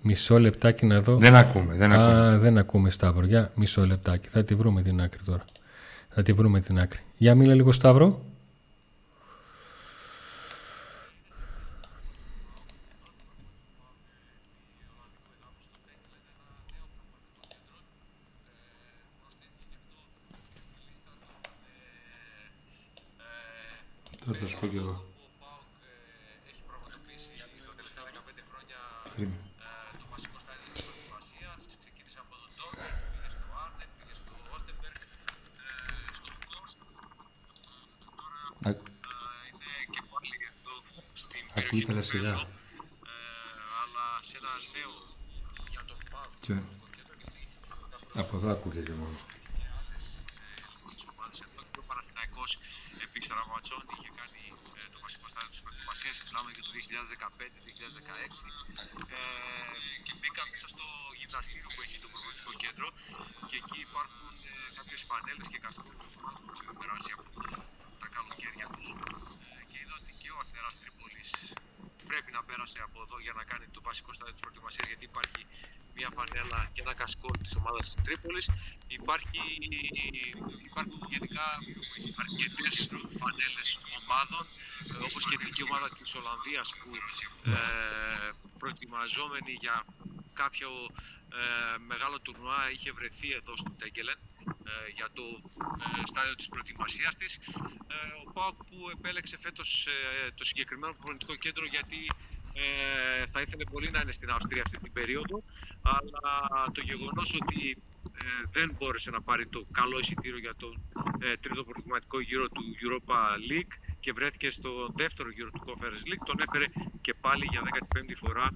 [0.02, 1.16] Μισό λεπτάκι να δω.
[1.18, 2.22] Δεν ακούμε, δεν ακούμε.
[2.28, 3.26] Α, δεν ακούμε Σταύρο.
[3.26, 4.28] Για μισό λεπτάκι.
[4.28, 5.46] Θα τη βρούμε την άκρη τώρα.
[6.10, 7.00] Θα τη βρούμε την άκρη.
[7.18, 8.22] Για μίλα λίγο Σταύρο.
[24.26, 25.06] Τώρα θα σου πω κι εγώ.
[29.10, 29.38] Περίμενε.
[38.64, 38.90] Ακ-
[41.56, 42.48] Ακούγεται αλλά σιγά.
[46.40, 46.54] Και...
[48.14, 49.18] Από εδώ ακούγεται μόνο.
[51.82, 52.52] ο Παναθηναϊκός
[53.06, 54.42] επί τραυματσών είχε κάνει
[54.80, 56.84] ε, το βασικό στάδιο της προετοιμασίας, μιλάμε για το 2015-2016
[59.16, 59.22] ε,
[60.06, 60.86] και μπήκα μέσα στο
[61.20, 62.88] γυμναστήριο που έχει το προπονητικό κέντρο
[63.50, 67.24] και εκεί υπάρχουν ε, κάποιες φανέλες και κασκόλους που έχουν περάσει από
[68.02, 68.88] τα καλοκαίρια τους
[69.60, 71.30] ε, και είδα ότι και ο Αστέρας Τρίπολης
[72.10, 75.42] πρέπει να πέρασε από εδώ για να κάνει το βασικό στάδιο της προετοιμασίας γιατί υπάρχει
[76.00, 78.46] μια φανέλα και ένα κασκόλ της ομάδας της Τρίπολης.
[79.00, 79.42] Υπάρχει,
[80.70, 81.46] υπάρχουν γενικά
[82.24, 82.74] αρκετές
[83.22, 83.68] φανέλες
[84.00, 84.44] ομάδων
[84.94, 86.90] ε, όπως και η εθνική ομάδα της Ολλανδίας που
[87.50, 87.56] ε,
[88.60, 89.86] προετοιμαζόμενοι για
[90.34, 90.70] κάποιο
[91.40, 94.20] ε, μεγάλο τουρνουά είχε βρεθεί εδώ στο Τέγκελεν
[94.72, 95.26] ε, για το
[95.84, 97.32] ε, στάδιο της προετοιμασίας της.
[97.36, 99.88] Ε, ο ΠΑΟΚ που επέλεξε φέτος
[100.36, 102.00] το συγκεκριμένο προπονητικό κέντρο γιατί
[103.32, 105.44] θα ήθελε πολύ να είναι στην Αυστρία αυτή την περίοδο
[105.82, 106.26] αλλά
[106.72, 107.78] το γεγονός ότι
[108.52, 110.74] δεν μπόρεσε να πάρει το καλό εισιτήριο για το
[111.40, 113.18] τρίτο προγραμματικό γύρο του Europa
[113.50, 116.66] League και βρέθηκε στο δεύτερο γύρο του Conference League τον έφερε
[117.02, 117.62] και πάλι για
[117.96, 118.48] 15η φορά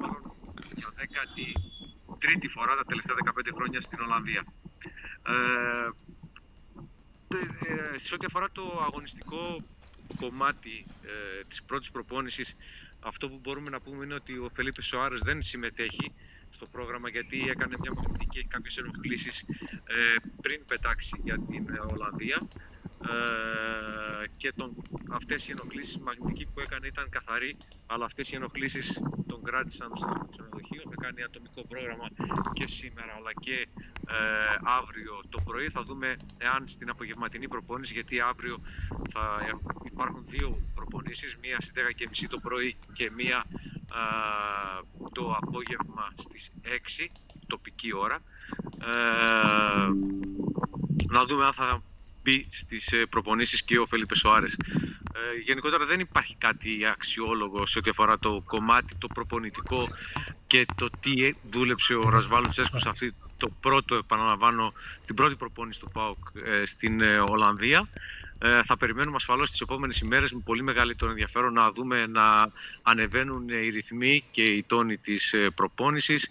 [0.00, 0.28] μάλλον
[0.76, 0.88] για
[2.18, 4.44] 13η φορά τα τελευταία 15 χρόνια στην Ολλανδία.
[5.26, 5.88] Ε,
[7.34, 9.62] ε, σε ό,τι αφορά το αγωνιστικό
[10.16, 12.56] κομμάτι ε, της πρώτης προπόνησης,
[13.00, 16.12] αυτό που μπορούμε να πούμε είναι ότι ο Φελίπε Σοάρες δεν συμμετέχει
[16.50, 19.44] στο πρόγραμμα γιατί έκανε μια μαγνητική και κάποιες ενοχλήσεις
[19.84, 22.38] ε, πριν πετάξει για την Ολλανδία
[23.08, 24.76] ε, και τον,
[25.10, 27.56] αυτές οι ενοχλήσεις μαγνητική που έκανε ήταν καθαρή
[27.86, 32.06] αλλά αυτές οι ενοχλήσεις τον κράτησαν στο ξενοδοχείο θα κάνει ατομικό πρόγραμμα
[32.52, 33.68] και σήμερα αλλά και
[34.08, 34.14] ε,
[34.62, 35.68] αύριο το πρωί.
[35.68, 38.58] Θα δούμε εάν στην απογευματινή προπόνηση γιατί αύριο
[39.12, 39.38] θα
[39.84, 41.72] υπάρχουν δύο προπονήσεις μία στις
[42.24, 44.80] 10.30 το πρωί και μία ε,
[45.12, 46.50] το απόγευμα στις
[47.00, 47.06] 6
[47.46, 48.18] τοπική ώρα.
[48.80, 49.88] Ε,
[51.10, 51.82] να δούμε αν θα
[52.28, 54.56] μπει στις ε, προπονήσεις και ο Φελίπε Σοάρες.
[55.14, 59.88] Ε, γενικότερα δεν υπάρχει κάτι αξιόλογο σε ό,τι αφορά το κομμάτι, το προπονητικό
[60.46, 64.72] και το τι δούλεψε ο Ρασβάλλου Τσέσκου σε αυτή το πρώτο, επαναλαμβάνω,
[65.06, 67.88] την πρώτη προπόνηση του ΠΑΟΚ ε, στην Ολλανδία.
[68.40, 72.50] Ε, θα περιμένουμε ασφαλώς τις επόμενες ημέρες με πολύ μεγαλύτερο ενδιαφέρον να δούμε να
[72.82, 76.28] ανεβαίνουν οι ρυθμοί και οι τόνοι της προπόνησης.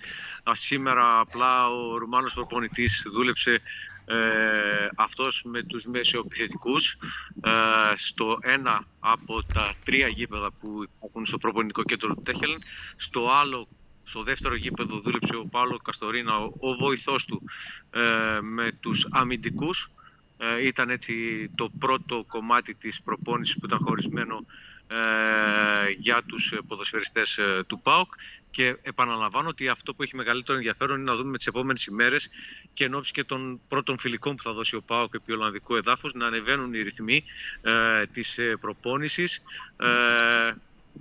[0.52, 3.62] Σήμερα απλά ο Ρουμάνος προπονητής δούλεψε
[4.10, 6.98] ε, αυτός με τους μεσοεπιθετικούς
[7.42, 7.52] ε,
[7.96, 12.64] στο ένα από τα τρία γήπεδα που υπάρχουν στο προπονητικό κέντρο του Τέχελεν
[12.96, 13.68] στο άλλο
[14.04, 17.42] στο δεύτερο γήπεδο δούλεψε ο Παύλο Καστορίνα, ο, ο βοηθός του
[17.90, 19.92] ε, με τους αμυντικούς.
[20.38, 21.14] Ε, ήταν έτσι
[21.56, 24.77] το πρώτο κομμάτι της προπόνησης που ήταν χωρισμένο ε,
[25.98, 28.14] για τους ποδοσφαιριστές ε, του ΠΑΟΚ
[28.52, 32.30] και επαναλαμβάνω ότι αυτό που έχει μεγαλύτερο ενδιαφέρον είναι να δούμε τις επόμενες ημέρες
[32.74, 36.26] και εν και των πρώτων φιλικών που θα δώσει ο ΠΑΟΚ επί Ολλανδικού εδάφους να
[36.26, 37.24] ανεβαίνουν οι ρυθμοί
[37.62, 39.42] ε, της προπόνησης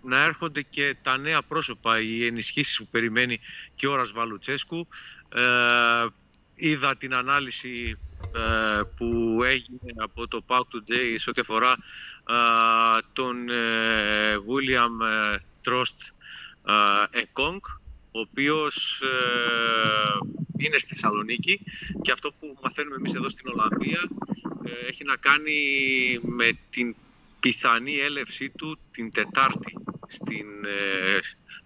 [0.03, 3.41] να έρχονται και τα νέα πρόσωπα, οι ενισχύσεις που περιμένει
[3.74, 4.89] και ο Ρασβάλου Τσέσκου.
[6.57, 7.98] Είδα την ανάλυση
[8.96, 11.76] που έγινε από το PAOK Today σε ό,τι αφορά
[13.12, 16.12] τον ε, William ε, Trost
[17.11, 17.61] Εκόνγκ,
[18.11, 20.18] ο οποίος ε,
[20.57, 21.61] είναι στη Θεσσαλονίκη
[22.02, 24.09] και αυτό που μαθαίνουμε εμείς εδώ στην Ολλανδία
[24.88, 25.59] έχει να κάνει
[26.22, 26.94] με την
[27.40, 29.72] πιθανή έλευσή του την Τετάρτη
[30.09, 30.46] στην,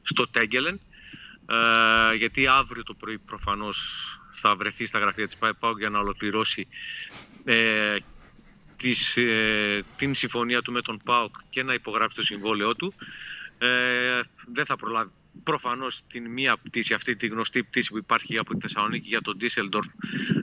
[0.02, 0.80] στο Τέγκελεν
[2.16, 6.68] γιατί αύριο το πρωί προφανώς θα βρεθεί στα γραφεία της ΠΑΕΠΑΟ για να ολοκληρώσει
[8.80, 12.94] της, ε, την συμφωνία του με τον ΠΑΟΚ και να υπογράψει το συμβόλαιό του.
[13.58, 14.20] Ε,
[14.52, 15.10] δεν θα προλάβει
[15.44, 19.36] προφανώς την μία πτήση, αυτή τη γνωστή πτήση που υπάρχει από τη Θεσσαλονίκη για τον
[19.36, 19.86] Ντίσελντορφ.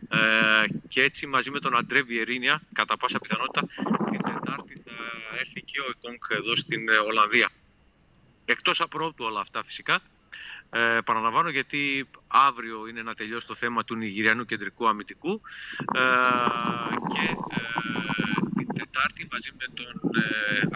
[0.10, 3.68] Ε, και έτσι μαζί με τον Αντρέ Βιερίνια, κατά πάσα πιθανότητα,
[4.12, 4.92] την Τετάρτη θα
[5.40, 7.50] έρθει και ο Εκόνγκ εδώ στην ε, Ολλανδία.
[8.46, 10.02] Εκτός απρόπτου όλα αυτά φυσικά.
[10.70, 15.42] Ε, παραλαμβάνω γιατί αύριο είναι να τελειώσει το θέμα του Νιγηριανού κεντρικού αμυντικού
[15.96, 16.02] ε,
[17.14, 17.88] και ε,
[18.80, 20.24] Τετάρτη μαζί με τον ε,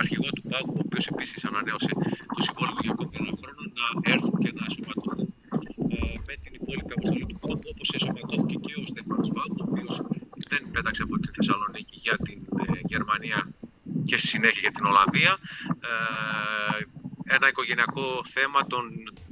[0.02, 1.92] αρχηγό του ΠΑΟΚ, ο οποίος επίσης ανανέωσε
[2.36, 5.30] το συμβόλαιο του για ακόμη ένα χρόνο, να έρθουν και να σωματωθούν
[5.94, 9.96] ε, με την υπόλοιπη αποστολή του ΠΑΟΚ, όπως εσωματώθηκε και ο Στέφανος ΠΑΟΚ, ο οποίος
[10.52, 13.40] δεν πέταξε από τη Θεσσαλονίκη για την ε, Γερμανία
[14.10, 15.34] και στη συνέχεια για την Ολλανδία.
[15.90, 16.82] Ε,
[17.36, 18.84] ένα οικογενειακό θέμα τον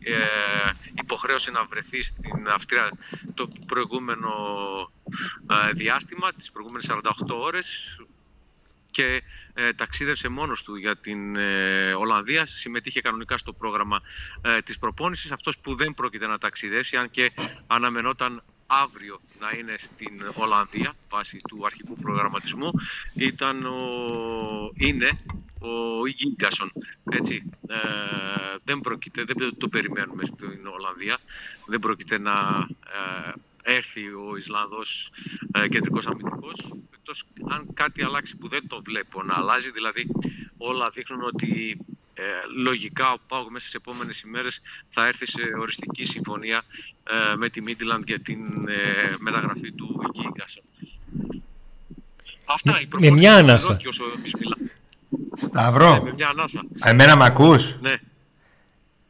[0.03, 0.71] ε,
[1.01, 2.91] υποχρέωσε να βρεθεί στην Αυστρία
[3.33, 4.31] το προηγούμενο
[5.49, 7.97] ε, διάστημα, τις προηγούμενες 48 ώρες
[8.91, 9.23] και
[9.53, 14.01] ε, ταξίδευσε μόνος του για την ε, Ολλανδία, συμμετείχε κανονικά στο πρόγραμμα
[14.41, 15.31] ε, της προπόνησης.
[15.31, 17.31] Αυτός που δεν πρόκειται να ταξιδεύσει, αν και
[17.67, 22.71] αναμενόταν αύριο να είναι στην Ολλανδία, βάσει του αρχικού προγραμματισμού,
[23.15, 23.79] ήταν ο,
[24.75, 25.19] είναι
[25.59, 26.71] ο Ίγκασον.
[27.11, 27.43] Έτσι.
[27.67, 27.75] Ε,
[28.63, 31.19] δεν πρόκειται, δεν το περιμένουμε στην Ολλανδία,
[31.65, 32.67] δεν πρόκειται να
[33.25, 33.31] ε,
[33.63, 35.11] έρθει ο Ισλανδός
[35.51, 40.07] ε, κεντρικός αμυντικός εκτός αν κάτι αλλάξει που δεν το βλέπω να αλλάζει δηλαδή
[40.57, 41.77] όλα δείχνουν ότι
[42.13, 42.23] ε,
[42.61, 46.63] λογικά ο Πάοκ μέσα στις επόμενες ημέρες θα έρθει σε οριστική συμφωνία
[47.03, 50.41] ε, με τη Midland για την ε, μεταγραφή του εκεί
[52.45, 53.79] Αυτά, η με μια ανάσα.
[53.87, 54.71] Όσο εμείς μιλάμε.
[55.35, 56.61] Σταύρο, Ναι, με μια ανάσα.
[56.83, 57.93] εμένα μ' ακούς; Ναι.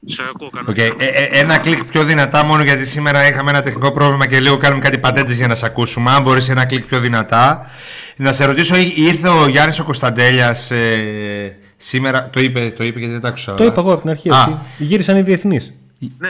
[0.06, 0.84] Σε ακούω Οκ, κανονικά.
[0.84, 4.58] ε, ε, ένα κλικ πιο δυνατά μόνο γιατί σήμερα είχαμε ένα τεχνικό πρόβλημα και λίγο
[4.58, 6.12] κάνουμε κάτι πατέντες για να σε ακούσουμε.
[6.12, 7.70] Αν μπορείς ένα κλικ πιο δυνατά.
[8.18, 13.00] Να σε ρωτήσω, ή- ήρθε ο Γιάννης ο Κωνσταντέλιας ε, σήμερα, το είπε, το είπε
[13.00, 13.56] γιατί δεν τα άκουσα.
[13.56, 14.30] Το είπα εγώ από την αρχή.
[14.30, 14.43] Α.
[14.47, 15.74] Ότι γύρισαν οι διεθνείς.
[16.18, 16.30] Ναι,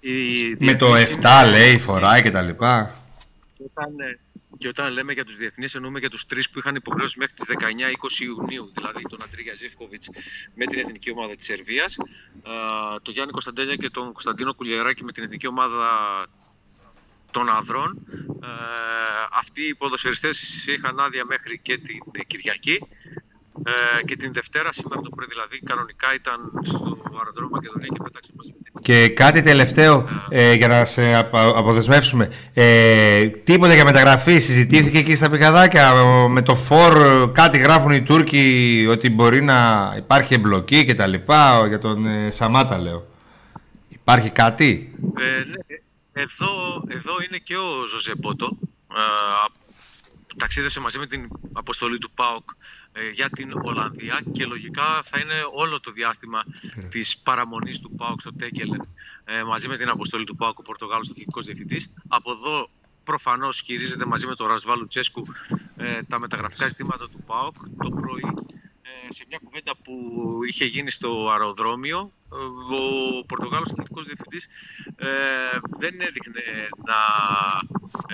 [0.00, 0.12] η
[0.58, 2.94] Με το διεθνής 7 λέει, φοράει και τα λοιπά.
[3.58, 4.18] Και όταν, ε,
[4.64, 7.46] και όταν λέμε για τους διεθνείς εννοούμε για τους τρεις που είχαν υποχρεώσεις μέχρι τις
[7.48, 10.10] 19-20 Ιουνίου, δηλαδή τον Αντρίγια Ζήφκοβιτς
[10.54, 15.12] με την εθνική ομάδα της Σερβίας, ε, τον Γιάννη Κωνσταντέλια και τον Κωνσταντίνο Κουλιεράκη με
[15.12, 15.88] την εθνική ομάδα
[17.30, 18.06] των ανδρών.
[18.42, 18.48] Ε,
[19.30, 22.78] αυτοί οι ποδοσφαιριστές είχαν άδεια μέχρι και την Κυριακή.
[23.64, 28.32] Ε, και την Δευτέρα, σήμερα το πρωί δηλαδή, κανονικά ήταν στο αεροδρόμιο Μακεδονία και πέταξε
[28.36, 32.28] μαζί με την Και κάτι τελευταίο ε, για να σε απο- αποδεσμεύσουμε.
[32.54, 37.90] Ε, τίποτα για μεταγραφή συζητήθηκε εκεί στα πηγαδάκια ε, με το φόρ ε, κάτι γράφουν
[37.92, 43.06] οι Τούρκοι ότι μπορεί να υπάρχει εμπλοκή και τα λοιπά για τον ε, Σαμάτα λέω.
[43.88, 48.56] Υπάρχει κάτι; Ε, ναι, εδώ, εδώ είναι και ο Ζωζέ Μπότο.
[48.96, 49.48] Ε,
[50.38, 52.54] ταξίδευσε μαζί με την αποστολή του ΠΑΟΚ ε,
[53.12, 56.42] για την Ολλανδία και λογικά θα είναι όλο το διάστημα
[56.88, 58.88] της παραμονής του ΠΑΟΚ στο Τέγκελεν
[59.24, 61.90] ε, μαζί με την αποστολή του ΠΑΟΚ ο Πορτογάλος τεχνικός διευθυντής.
[62.08, 62.68] Από εδώ
[63.04, 65.26] προφανώς χειρίζεται μαζί με τον Ρασβάλου Τσέσκου
[65.76, 67.54] ε, τα μεταγραφικά ζητήματα του ΠΑΟΚ.
[67.82, 68.34] Το πρωί
[68.82, 69.94] ε, σε μια κουβέντα που
[70.48, 72.36] είχε γίνει στο αεροδρόμιο, ε,
[72.74, 74.48] ο Πορτογάλος τεχνικός διευθυντής
[74.96, 75.08] ε,
[75.78, 76.42] δεν έδειχνε
[76.84, 76.98] να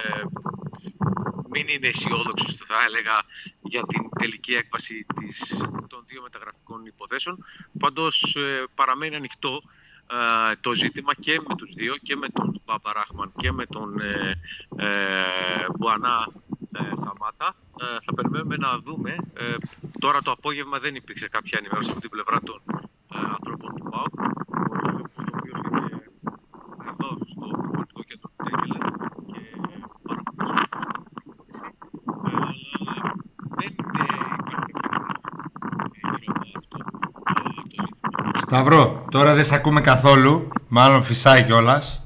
[0.03, 0.23] ε,
[1.53, 3.17] μην είναι αισιόδοξος, θα έλεγα,
[3.63, 5.57] για την τελική έκβαση της,
[5.89, 7.45] των δύο μεταγραφικών υποθέσεων.
[7.79, 9.63] Πάντως ε, παραμένει ανοιχτό
[10.51, 14.01] ε, το ζήτημα και με τους δύο, και με τον Μπάμπα Ράχμαν και με τον
[14.01, 14.41] ε,
[14.77, 16.29] ε, Μπουανά
[16.73, 17.57] ε, Σαμάτα.
[17.81, 19.17] Ε, θα περιμένουμε να δούμε.
[19.35, 19.55] Ε,
[19.99, 22.63] τώρα το απόγευμα δεν υπήρξε κάποια ενημέρωση από την πλευρά των
[23.15, 24.15] ε, ανθρώπων του ΠΑΟΚ.
[24.19, 24.27] Ο
[25.37, 26.03] οποίος είναι
[26.93, 28.79] εδώ στο πολιτικό κέντρο του Τέγκελε
[29.31, 29.41] και
[30.03, 30.59] παρακολουθεί.
[32.27, 32.43] Ε,
[32.81, 32.97] αλλά
[33.59, 34.19] δεν ε,
[36.17, 38.30] υπάρχει αυτό ε, το ζήτημα.
[38.47, 40.49] Σταυρό, τώρα δεν σε ακούμε καθόλου.
[40.69, 42.03] Μάλλον φυσάει κιόλας.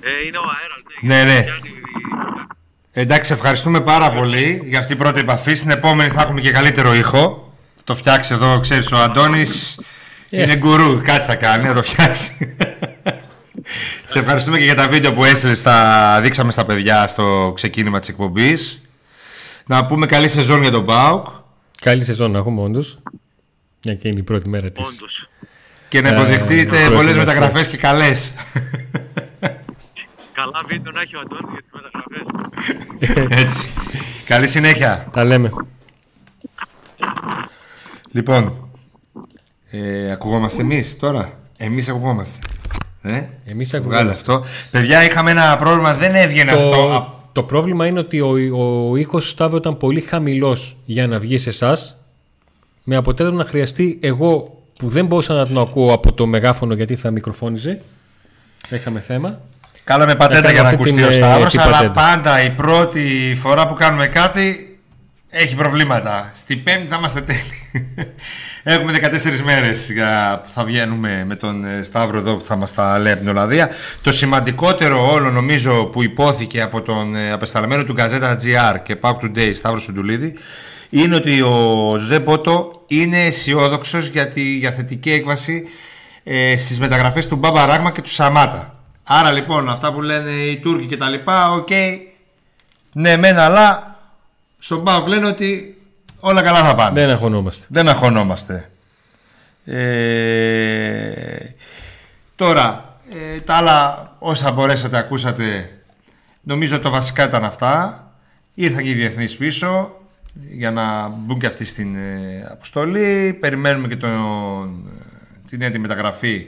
[0.00, 1.14] Ε, είναι ο αέρας, ναι.
[1.14, 1.42] Ναι, ναι.
[1.42, 1.72] Πιάνει-
[2.92, 5.54] Εντάξει, ευχαριστούμε πάρα πολύ για αυτή την πρώτη επαφή.
[5.54, 7.52] Στην επόμενη θα έχουμε και καλύτερο ήχο.
[7.84, 9.80] Το φτιάξει εδώ, ξέρεις, ο Αντώνης
[10.30, 11.00] είναι γκουρού.
[11.02, 12.56] Κάτι θα κάνει, να το φτιάξει.
[14.06, 18.08] Σε ευχαριστούμε και για τα βίντεο που έστειλες, τα δείξαμε στα παιδιά στο ξεκίνημα της
[18.08, 18.80] εκπομπής.
[19.66, 21.26] Να πούμε καλή σεζόν για τον ΠΑΟΚ
[21.80, 22.98] Καλή σεζόν να έχουμε όντως.
[23.84, 24.86] Μια και είναι η πρώτη μέρα της.
[24.86, 25.28] Όντως.
[25.88, 28.32] και να Ε, υποδεχτείτε πρώτη πολλές μας μεταγραφές και καλές.
[30.32, 33.42] Καλά βίντεο να έχει ο Αντώνης για τις μεταγραφές.
[33.44, 33.68] Έτσι.
[34.24, 35.06] Καλή συνέχεια.
[35.12, 35.50] Τα λέμε.
[38.10, 38.52] Λοιπόν,
[39.70, 42.38] ε, ακουγόμαστε εμείς τώρα; Εμείς ακουγόμαστε.
[43.02, 44.10] Ε, Εμείς βγάλε ακουγόμαστε.
[44.32, 44.44] αυτό.
[44.70, 46.70] Παιδιά, είχαμε ένα πρόβλημα, δεν έβγαινε αυτό.
[46.70, 48.28] Το, Α, το πρόβλημα είναι ότι ο,
[48.90, 51.96] ο ήχος του Σταύρου ήταν πολύ χαμηλός για να βγει σε εσάς.
[52.84, 56.96] Με αποτέλεσμα να χρειαστεί εγώ που δεν μπορούσα να τον ακούω από το μεγάφωνο γιατί
[56.96, 57.80] θα μικροφώνιζε.
[58.70, 59.40] Είχαμε θέμα.
[59.84, 61.92] Κάναμε πατέντα Έκανε για να αυτή ακουστεί την, ο ε, Σταύρος, την αλλά πατέντα.
[61.92, 64.78] πάντα η πρώτη φορά που κάνουμε κάτι
[65.30, 66.30] έχει προβλήματα.
[66.34, 67.92] Στην πέμπτη θα είμαστε τέλειοι.
[68.62, 72.74] Έχουμε 14 μέρες για που θα βγαίνουμε με τον ε, Σταύρο εδώ που θα μας
[72.74, 73.70] τα λέει από την Ολλανδία.
[74.02, 79.14] Το σημαντικότερο όλο νομίζω που υπόθηκε από τον ε, απεσταλμένο του Gazeta GR και Pack
[79.14, 80.34] Today Σταύρος Σουντουλίδη
[80.96, 85.68] είναι ότι ο Ζωζέ Πότο είναι αισιόδοξος για, τη, για θετική έκβαση
[86.22, 88.74] ε, στις μεταγραφές του Μπάμπα Ράχμαν και του Σαμάτα.
[89.02, 91.68] Άρα λοιπόν αυτά που λένε οι Τούρκοι και τα λοιπά, οκ,
[92.92, 93.98] ναι μεν αλλά
[94.58, 95.80] στον Πάοκ λένε ότι
[96.20, 97.00] όλα καλά θα πάνε.
[97.00, 97.66] Δεν αγωνόμαστε.
[97.68, 98.70] Δεν αγχωνόμαστε.
[99.64, 101.14] Ε,
[102.36, 102.96] τώρα,
[103.34, 105.78] ε, τα άλλα όσα μπορέσατε ακούσατε,
[106.42, 107.98] νομίζω το βασικά ήταν αυτά.
[108.54, 109.98] Ήρθαν και οι διεθνείς πίσω
[110.34, 113.36] για να μπουν και αυτοί στην ε, αποστολή.
[113.40, 114.84] Περιμένουμε και τον,
[115.48, 116.46] την έτοιμη μεταγραφή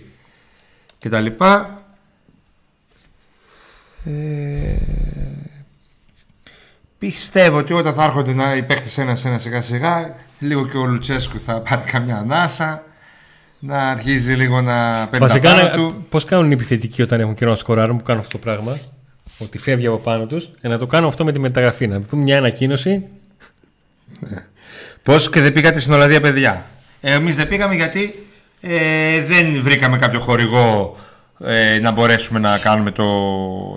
[0.98, 1.82] και τα λοιπά.
[4.04, 4.76] Ε,
[6.98, 11.40] Πιστεύω ότι όταν θα έρχονται να οι παίχτες ένα-ένα σιγά σιγά, λίγο και ο Λουτσέσκου
[11.40, 12.84] θα πάρει καμιά ανάσα,
[13.58, 16.06] να αρχίζει λίγο να παίρνει τα Βασικά, πάνω να- του.
[16.10, 18.78] πώς κάνουν οι επιθετικοί όταν έχουν καιρό να σκοράρουν που κάνουν αυτό το πράγμα.
[19.38, 21.86] Ότι φεύγει από πάνω τους και να το κάνουν αυτό με τη μεταγραφή.
[21.86, 23.04] Να πούμε μια ανακοίνωση.
[25.02, 26.66] Πώς και δεν πήγατε στην Ολλανδία, παιδιά;
[27.00, 28.26] Ε, Εμείς δεν πήγαμε γιατί
[28.60, 30.96] ε, δεν βρήκαμε κάποιο χορηγό
[31.44, 33.04] ε, να μπορέσουμε να κάνουμε το,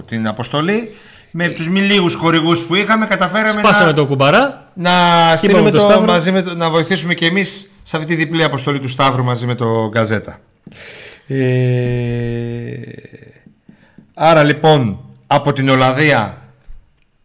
[0.08, 0.96] την αποστολή.
[1.32, 4.70] Με τους μη λίγους χορηγούς που είχαμε καταφέραμε Σπάσαμε να, το κουμπαρά.
[4.74, 4.92] να
[5.38, 6.06] στείλουμε είπαμε το το, Σταύρο.
[6.06, 9.46] μαζί με το, να βοηθήσουμε και εμείς σε αυτή τη διπλή αποστολή του Σταύρου μαζί
[9.46, 10.40] με το Γκαζέτα.
[11.28, 12.76] Ε,
[14.14, 16.39] άρα λοιπόν από την Ολλανδία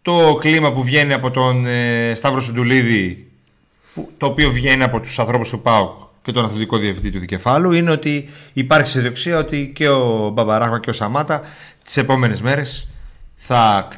[0.04, 3.30] το κλίμα που βγαίνει από τον ε, Σταύρο Σουντουλίδη
[3.94, 5.92] που- το οποίο βγαίνει από τους ανθρώπους του ΠΑΟΚ
[6.22, 10.90] και τον αθλητικό διευθυντή του Δικεφάλου είναι ότι υπάρχει συνδεξία ότι και ο Μπαμπαράχμα και
[10.90, 11.42] ο Σαμάτα
[11.84, 12.88] τις επόμενες μέρες
[13.34, 13.88] θα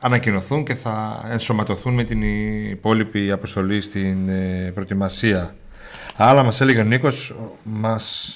[0.00, 2.22] ανακοινωθούν και θα ενσωματωθούν με την
[2.70, 5.54] υπόλοιπη αποστολή στην ε, προετοιμασία.
[6.16, 8.34] Άλλα μας έλεγε ο Νίκος, ο- μας,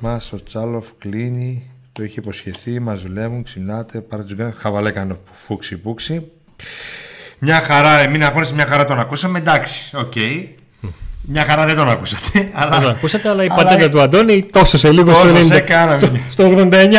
[0.00, 5.18] μας ο Τσάλοφ κλείνει, το είχε υποσχεθεί, μας δουλεύουν, ξυπνάτε, πάρε τους γκάνε, χαβαλέ κάνω
[5.32, 6.30] φούξι πούξι.
[7.38, 10.12] Μια χαρά, μην αγχώνεσαι, μια χαρά τον ακούσαμε, εντάξει, οκ.
[11.22, 12.70] Μια χαρά δεν τον ακούσατε, αλλά...
[12.70, 15.58] Δεν το ακούσατε, αλλά η αλλά πατέντα του Αντώνη τόσο σε λίγο στο, Τόσο σε
[15.58, 16.00] 90, κάναμε.
[16.06, 16.92] στο, στο 89.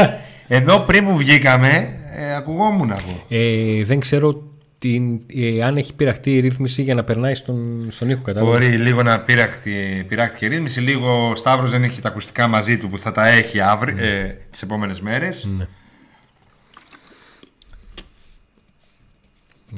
[0.47, 1.67] Εδώ πριν που βγήκαμε,
[2.15, 3.25] ε, ακουγόμουν εγώ.
[3.29, 4.43] Ε, δεν ξέρω
[4.79, 8.21] την, ε, αν έχει πειραχτεί η ρύθμιση για να περνάει στον, στον ήχο.
[8.21, 8.51] Κατάλαβα.
[8.51, 10.81] Μπορεί λίγο να πειράχτει, πειράχτηκε η ρύθμιση.
[10.81, 14.37] Λίγο ο Σταύρος δεν έχει τα ακουστικά μαζί του που θα τα έχει αύριο, ε,
[14.51, 15.47] τις επόμενες μέρες.
[15.57, 15.67] Ναι.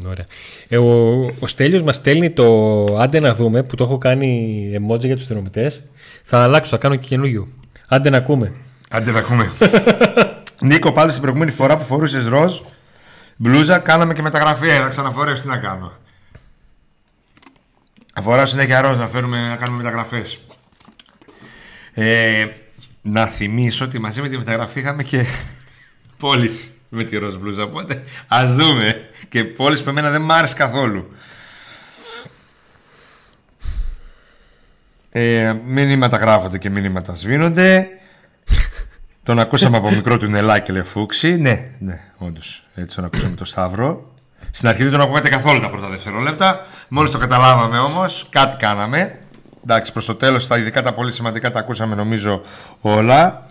[0.06, 0.26] Ωραία.
[0.68, 5.06] Ε, ο, ο Στέλιος μας στέλνει το άντε να δούμε που το έχω κάνει emoji
[5.06, 5.84] για τους θερμομετές.
[6.24, 7.48] Θα αλλάξω, θα κάνω και καινούριο.
[7.88, 8.54] Άντε να ακούμε.
[8.90, 9.52] Άντε να ακούμε.
[10.62, 12.60] Νίκο, πάντως την προηγούμενη φορά που φορούσες ροζ
[13.42, 14.70] μπλούζα, κάναμε και μεταγραφή.
[14.70, 15.98] Ε, να ξαναφορέσω τι να κάνω.
[18.14, 20.40] Αφορά συνέχεια ροζ να, φέρουμε, να κάνουμε μεταγραφές.
[21.94, 22.48] Ε,
[23.02, 25.26] να θυμίσω ότι μαζί με τη μεταγραφή είχαμε και
[26.20, 27.64] πόλεις με τη ροζ μπλούζα.
[27.64, 29.10] Οπότε ας δούμε.
[29.30, 31.12] Και πόλεις που εμένα δεν μ' άρεσε καθόλου.
[35.10, 38.01] Ε, μηνύματα γράφονται και μηνύματα σβήνονται.
[39.32, 41.38] Τον ακούσαμε από μικρό του νελάκι Λεφούξη.
[41.38, 42.66] Ναι, ναι, όντως.
[42.76, 44.14] Έτσι τον ακούσαμε το Σταύρο.
[44.52, 46.66] Στην αρχή δεν τον ακούγατε καθόλου τα πρώτα δευτερόλεπτα.
[46.88, 49.20] Μόλις το καταλάβαμε όμως, κάτι κάναμε.
[49.64, 52.42] Εντάξει, προς το τέλος, τα ειδικά τα πολύ σημαντικά τα ακούσαμε νομίζω
[52.82, 53.46] όλα.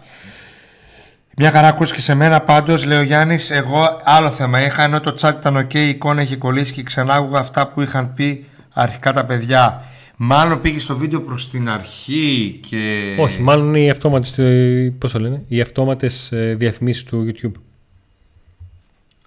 [1.37, 3.51] Μια χαρά ακούστηκε σε μένα πάντως, λέει ο Γιάννης.
[3.51, 7.15] Εγώ άλλο θέμα είχα, ενώ το chat ήταν ok, η εικόνα έχει κολλήσει και ξανά
[7.15, 9.85] άκουγα αυτά που είχαν πει αρχικά τα παιδιά.
[10.23, 13.17] Μάλλον πήγε στο βίντεο προς την αρχή και.
[13.19, 17.53] Όχι, μάλλον οι αυτόματες, ε, πώς το λένε, οι αυτόματες ε, διαφημίσεις του YouTube.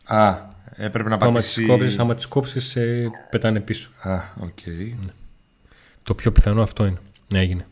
[0.03, 0.35] Α,
[0.75, 1.65] έπρεπε να Άμα τις πατήσει.
[1.65, 3.89] κόψεις, άμα τις κόψεις, ε, πετάνε πίσω.
[4.01, 4.57] Α, οκ.
[6.03, 6.99] Το πιο πιθανό αυτό είναι.
[7.27, 7.65] Ναι, έγινε.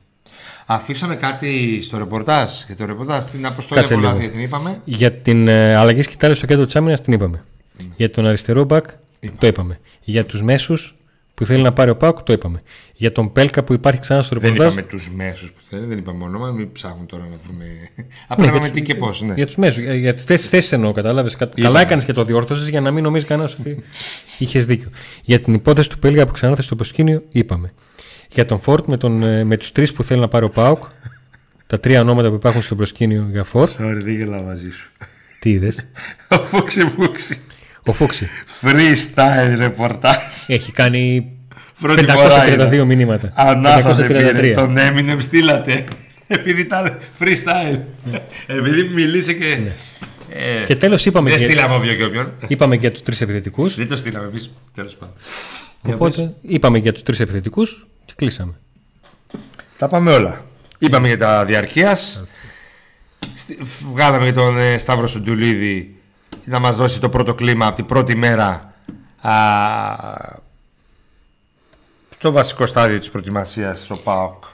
[0.66, 2.52] Αφήσαμε κάτι στο ρεπορτάζ.
[2.66, 4.14] Για το ρεπορτάζ την αποστολή Κάτσε από λίγο.
[4.16, 7.44] Ολλανδία την είπαμε; Για την ε, αλλαγή σκυτάλης στο κέντρο της άμυνας την είπαμε.
[7.96, 8.86] Για τον αριστερό μπακ
[9.38, 9.80] το είπαμε.
[10.04, 10.96] Για τους μέσους
[11.42, 12.60] που θέλει να πάρει ο Πάοκ το είπαμε.
[12.94, 14.74] Για τον Πέλκα που υπάρχει ξανά στο Δεν ρεπορτάζ.
[14.74, 16.52] είπαμε τους μέσους που θέλει, δεν είπαμε όνομα.
[16.52, 17.66] Μην ψάχνουν τώρα να βρούμε.
[18.28, 19.22] Απλά είπαμε τι και πώς.
[19.22, 19.34] Ναι.
[19.34, 19.84] Για τους μέσους.
[19.84, 21.38] Για, για τις θέσεις εννοώ, κατάλαβες.
[21.62, 23.84] Καλά έκανες και το διόρθωσες για να μην νομίζεις κανένας ότι
[24.38, 24.90] είχες δίκιο.
[25.24, 27.70] Για την υπόθεση του Πέλκα που ξανά στο προσκήνιο είπαμε.
[28.32, 30.84] Για τον Φόρτ με, τον, ε, με τους τρεις που θέλει να πάρει ο Πάουκ.
[31.68, 33.72] τα τρία ονόματα που υπάρχουν στο προσκήνιο για Φόρτ.
[33.80, 34.92] Sorry, δεν γελάω μαζί σου.
[35.40, 35.88] Τι είδες;
[36.50, 37.42] Φούξι φούξι.
[37.86, 38.30] Ο Φούξη.
[38.62, 40.16] Freestyle ρεπορτάζ.
[40.48, 41.32] Έχει κάνει
[41.82, 42.84] Πρώτη φορά 532 είναι.
[42.84, 43.30] μηνύματα.
[43.36, 44.32] Ανάσα δεν πήρε.
[44.52, 44.54] 533.
[44.56, 45.84] Τον Eminem στείλατε.
[46.28, 47.80] Επειδή ήταν freestyle.
[48.48, 49.46] Επειδή μιλήσε και.
[49.46, 50.66] Ε, Ναι.
[50.66, 52.32] Και τέλος είπαμε, δεν και, στείλαμε όποιον και όποιον.
[52.48, 53.76] είπαμε και για τους τρεις επιθετικούς.
[53.76, 54.52] Δεν το στείλαμε εμείς.
[54.76, 55.16] Τέλος πάντων.
[55.84, 56.18] Για πες.
[56.18, 58.54] Οπότε είπαμε για τους τρεις επιθετικούς και κλείσαμε.
[59.78, 60.46] Τα πάμε όλα.
[60.80, 62.24] Είπαμε για τα διαρκείας.
[63.94, 65.96] Βγάλαμε για τον ε, Σταύρο Σουντουλίδη
[66.46, 68.74] να μας δώσει το πρώτο κλίμα από την πρώτη μέρα
[69.22, 69.32] α,
[72.18, 74.44] το βασικό στάδιο της προετοιμασίας στο ΠΑΟΚ.
[74.44, 74.50] Το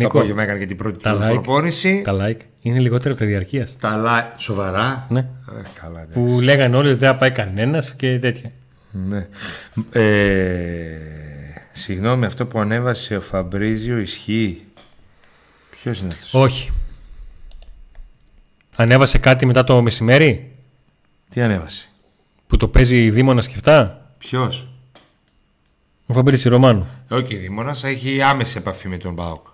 [0.00, 1.28] Νίκο, απόγευμα έκανε και την πρώτη τα του like.
[1.28, 2.02] προπόνηση.
[2.04, 3.76] τα like είναι λιγότερο από τα διαρκείας.
[3.80, 4.34] Τα like.
[4.36, 5.06] Σοβαρά.
[5.08, 5.20] Ναι.
[5.20, 6.20] Ε, καλά, εντάξει.
[6.20, 8.50] Που λέγανε όλοι ότι δεν θα πάει κανένας και τέτοια.
[8.90, 9.26] Ναι.
[9.92, 10.98] Ε,
[11.72, 14.62] συγγνώμη, αυτό που ανέβασε ο Φαμπρίζιο ισχύει.
[15.70, 16.72] Ποιος είναι αυτός; Όχι.
[18.76, 20.53] Ανέβασε κάτι μετά το μεσημέρι;
[21.34, 21.88] Τι ανέβασε;
[22.46, 24.06] που το παίζει η Δήμονας σκεφτά.
[24.18, 24.68] Ποιος;
[26.06, 26.86] Ο Φαμπρίτσι Ρωμάνου.
[27.10, 29.46] Όχι, Δήμονας έχει άμεση επαφή με τον ΠΑΟΚ.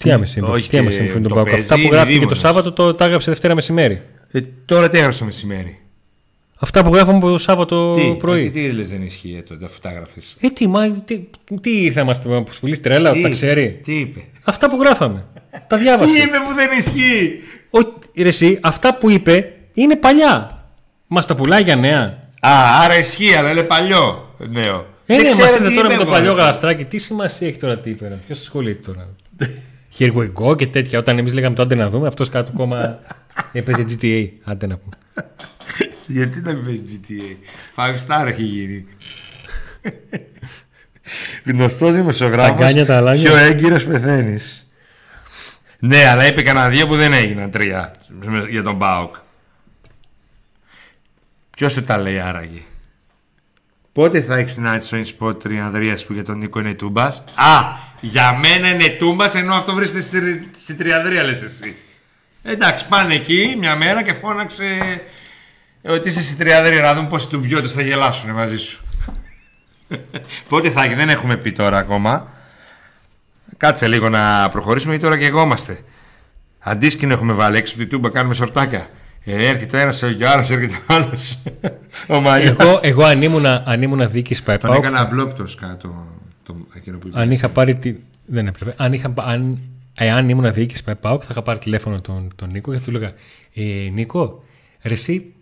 [0.00, 0.48] Τι άμεση είναι.
[0.48, 1.46] όχι, Τι άμεση και είναι με τον το Πάοκ.
[1.46, 2.38] παίζει Αυτά που η γράφτηκε το Δήμονας.
[2.38, 4.02] Σάββατο το τα έγραψε Δευτέρα μεσημέρι.
[4.30, 5.80] Ε, τώρα τι έγραψε το μεσημέρι;
[6.56, 8.44] Αυτά που γράφαμε το Σάββατο τι, πρωί.
[8.46, 10.36] ε, τι λες δεν ισχύει ε, τότε αφού τα έγραφες.
[10.40, 11.20] Ε, τι, μα, τι,
[11.60, 15.24] τι ήρθε να μας που σπουλήσει τρέλα, τα ξέρει; Τι είπε; Αυτά που γράφαμε.
[15.68, 16.16] Τα Τι διάβασε.
[16.22, 17.38] είπε που δεν ισχύει;
[17.70, 17.78] Ο,
[18.16, 20.64] ρε εσύ, αυτά που είπε είναι παλιά.
[21.06, 22.18] Μας τα πουλάει για νέα.
[22.40, 22.50] Α,
[22.84, 24.34] άρα ισχύει, αλλά είναι παλιό.
[24.38, 24.86] Νέο.
[25.06, 26.40] Ε, Δεν ναι, ξέρω μας ήρθε τι τώρα με είπε, το εγώ, παλιό ρε.
[26.40, 26.84] γαλαστράκι.
[26.84, 28.18] Τι σημασία έχει τώρα τι είπε.
[28.26, 29.08] Ποιος ασχολείται τώρα;
[29.98, 30.98] Here we go και τέτοια.
[30.98, 32.98] Όταν εμείς λέγαμε το άντε να δούμε, αυτός κάτω κόμμα
[33.52, 34.28] έπαιζε GTA.
[34.44, 34.94] Άντε να πούμε.
[36.06, 37.36] Γιατί να μην παίζει GTA.
[37.76, 38.86] Five star έχει γίνει.
[41.44, 42.50] Γνωστός δημοσιογράφος.
[42.56, 43.22] Αγκάνια τα αλάνια.
[43.30, 44.66] Πιο έγκυρος πεθαίνεις.
[45.78, 47.96] Ναι, αλλά είπε κανένα δύο που δεν έγιναν τρία
[48.50, 49.14] για τον Μπάουκ.
[51.62, 52.62] Ποιος σου τα λέει άραγε;
[53.92, 57.76] Πότε θα έχεις συνάντηση στο InSpot Τριανδρία που για τον Νίκο είναι τούμπας; Α!
[58.00, 61.76] Για μένα είναι τούμπας ενώ αυτό βρίσκεται στη, στη Τριανδρία, λες εσύ.
[62.42, 64.64] Εντάξει, πάνε εκεί μια μέρα και φώναξε
[65.82, 68.84] ότι είσαι στη Τριανδρία να δουν πόσοι του μπιώτες θα γελάσουν μαζί σου.
[70.48, 72.32] Πότε θα έχει, δεν έχουμε πει τώρα ακόμα.
[73.56, 75.84] Κάτσε λίγο να προχωρήσουμε γιατί τώρα και εγώ είμαστε.
[76.58, 78.88] Αντίσκηνο έχουμε βάλει έξω από την τούμπα, κάνουμε σορτάκια.
[79.24, 81.42] Ε, έρχεται ένας, έρχεται ο άλλο, έρχεται ο άλλος.
[82.08, 82.56] ο Μαλιάς.
[82.58, 86.06] Εγώ, εγώ αν ήμουνα, αν ήμουνα διοίκηση Τον ΠαΕΠΑΟΚ, έκανα μπλοκ το σκάτω.
[86.46, 87.20] Το, εκείνο που είπε.
[87.20, 87.74] αν είχα πάρει.
[87.74, 87.94] Τη...
[88.26, 88.74] Δεν έπρεπε.
[88.76, 89.58] Αν, είχα, αν,
[89.94, 93.12] εάν ήμουν διοίκηση ΠαΕΠΑΟΚ, θα είχα πάρει τηλέφωνο τον, τον Νίκο και θα του έλεγα
[93.54, 94.44] ε, Νίκο,
[94.82, 95.32] ρε εσύ,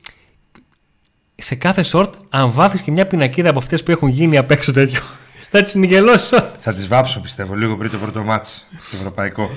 [1.34, 4.72] σε κάθε σορτ, αν βάφεις και μια πινακίδα από αυτές που έχουν γίνει απ' έξω
[4.72, 5.00] τέτοιο,
[5.50, 6.50] θα τις νικελώσω.
[6.58, 9.50] Θα τις βάψω πιστεύω λίγο πριν το πρώτο μάτς το ευρωπαϊκό.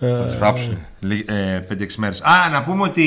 [0.00, 0.78] Θα τις βάψουν.
[1.26, 2.20] Ε, 5-6 μέρες.
[2.20, 3.04] Α, να πούμε ότι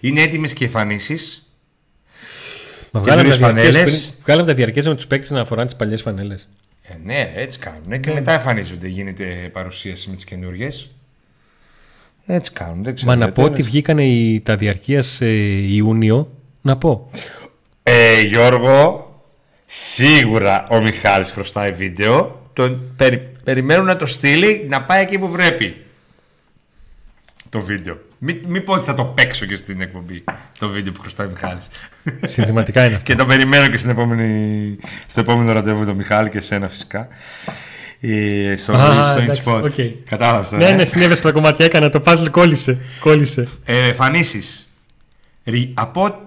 [0.00, 1.44] είναι έτοιμες και εμφανίσεις.
[2.92, 4.00] Μα βγάλαμε τα, Καινούριες διαρκές, φανέλες.
[4.06, 6.48] πριν- βγάλαμε τα διαρκές με τους παίκτες να φοράνε τις παλιές φανέλες.
[6.82, 8.00] Ε, ναι, έτσι κάνουν.
[8.00, 8.88] Και μετά εμφανίζονται.
[8.88, 10.68] Γίνεται παρουσίαση με τις καινούριε.
[12.26, 12.84] Έτσι κάνουν.
[12.84, 13.10] Δεν ξέρω.
[13.10, 15.04] Μα να γιατί, πω αλλά- ότι βγήκανε οι, τα διαρκεία
[15.68, 16.28] Ιούνιο.
[16.62, 17.10] Να πω.
[17.82, 19.04] Ε, Γιώργο,
[19.66, 22.38] σίγουρα ο Μιχάλης χρωστάει βίντεο.
[22.52, 23.20] Τον περι-
[23.50, 25.76] περιμένουν να το στείλει να πάει εκεί που πρέπει.
[27.48, 27.98] Το βίντεο.
[28.18, 30.24] Μην μη πω ότι θα το παίξω και στην εκπομπή
[30.58, 31.68] το βίντεο που χρωστάει ο Μιχάλης.
[32.26, 33.12] Συνθηματικά είναι αυτό.
[33.12, 37.08] και το περιμένω και στην επόμενη, στο επόμενο ραντεβού το Μιχάλη και εσένα φυσικά.
[38.00, 39.62] Ε, στο Α, στο εντάξει, InSpot.
[39.62, 40.08] οκ.
[40.08, 41.64] Κατάλαβες τώρα, ναι, ε; ναι, συνέβη τα κομμάτια.
[41.64, 42.78] Έκανα το puzzle, κόλλησε.
[43.00, 43.48] κόλλησε.
[43.64, 44.68] Ε, εμφανίσεις.
[45.44, 46.18] Ρι- Από...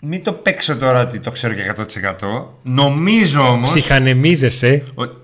[0.00, 2.46] Μην το παίξω τώρα ότι το ξέρω και 100%.
[2.62, 3.70] Νομίζω όμως...
[3.72, 4.84] Ψυχανεμίζεσαι.
[4.94, 5.22] Ο-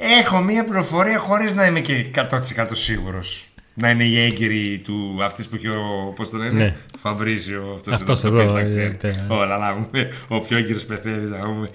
[0.00, 3.48] Έχω μία πληροφορία χωρίς να είμαι και 100% σίγουρος.
[3.74, 6.12] Να είναι η έγκυρη του αυτής που έχει ο.
[6.16, 6.76] Πώς το λένε, Ναι.
[6.98, 7.72] Φαμπρίζιο.
[7.76, 8.94] Αυτός, Αυτός εδώ, εδώ, τα ε, ξέρει.
[8.94, 10.12] τε- Όλα να πούμε.
[10.28, 11.28] Ο πιο έγκυρος πεθαίνει.
[11.30, 11.70] Να πούμε.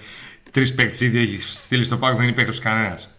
[0.51, 3.09] Τρεις παίκτες ήδη έχει στείλει στο πάγο, δεν είναι παίκτος κανένας.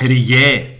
[0.00, 0.70] Ριγέ.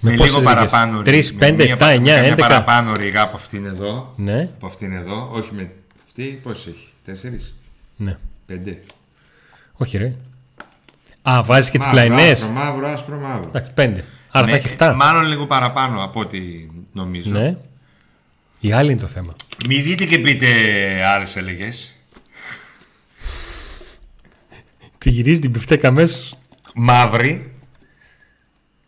[0.00, 1.02] Με, πόσες λίγο ρίγες; παραπάνω.
[1.02, 3.64] Τρεις, ρι- πέντε, με μία επτά, πα- εννιά, με μία έντεκα; παραπάνω ριγά από αυτήν
[3.64, 4.12] εδώ.
[4.16, 5.28] Ναι, Από αυτήν εδώ.
[5.32, 5.72] Όχι με.
[6.06, 6.88] Αυτή πώ έχει.
[7.04, 7.54] Τέσσερις;
[7.96, 8.18] ναι.
[8.46, 8.82] Πέντε.
[9.72, 10.14] Όχι, ρε.
[11.22, 12.42] Α, βάζεις και τις Μαύρο, πλαϊνές.
[12.42, 13.48] Άσπρο, μαύρο, άσπρο, μαύρο.
[13.48, 14.04] Εντάξει, πέντε.
[14.30, 14.92] Άρα θα Ναι, έχει 7.
[14.96, 16.38] Μάλλον λίγο παραπάνω από ό,τι
[16.92, 17.30] νομίζω.
[17.30, 17.56] Ναι.
[18.60, 19.34] Η άλλη είναι το θέμα.
[19.66, 20.46] Μη δείτε και πείτε
[21.04, 21.94] άλλες έλεγες.
[24.98, 26.34] Του γυρίζει την πιφτέκα αμέσως.
[26.74, 27.52] Μαύρη.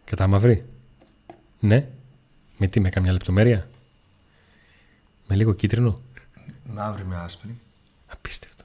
[0.04, 0.64] Κατά μαύρη.
[1.59, 1.86] Ναι.
[2.59, 3.68] Με τι, με καμιά λεπτομέρεια.
[5.26, 6.00] Με λίγο κίτρινο.
[6.64, 7.61] Μαύρη με άσπρη.
[8.07, 8.55] Απίστευτο.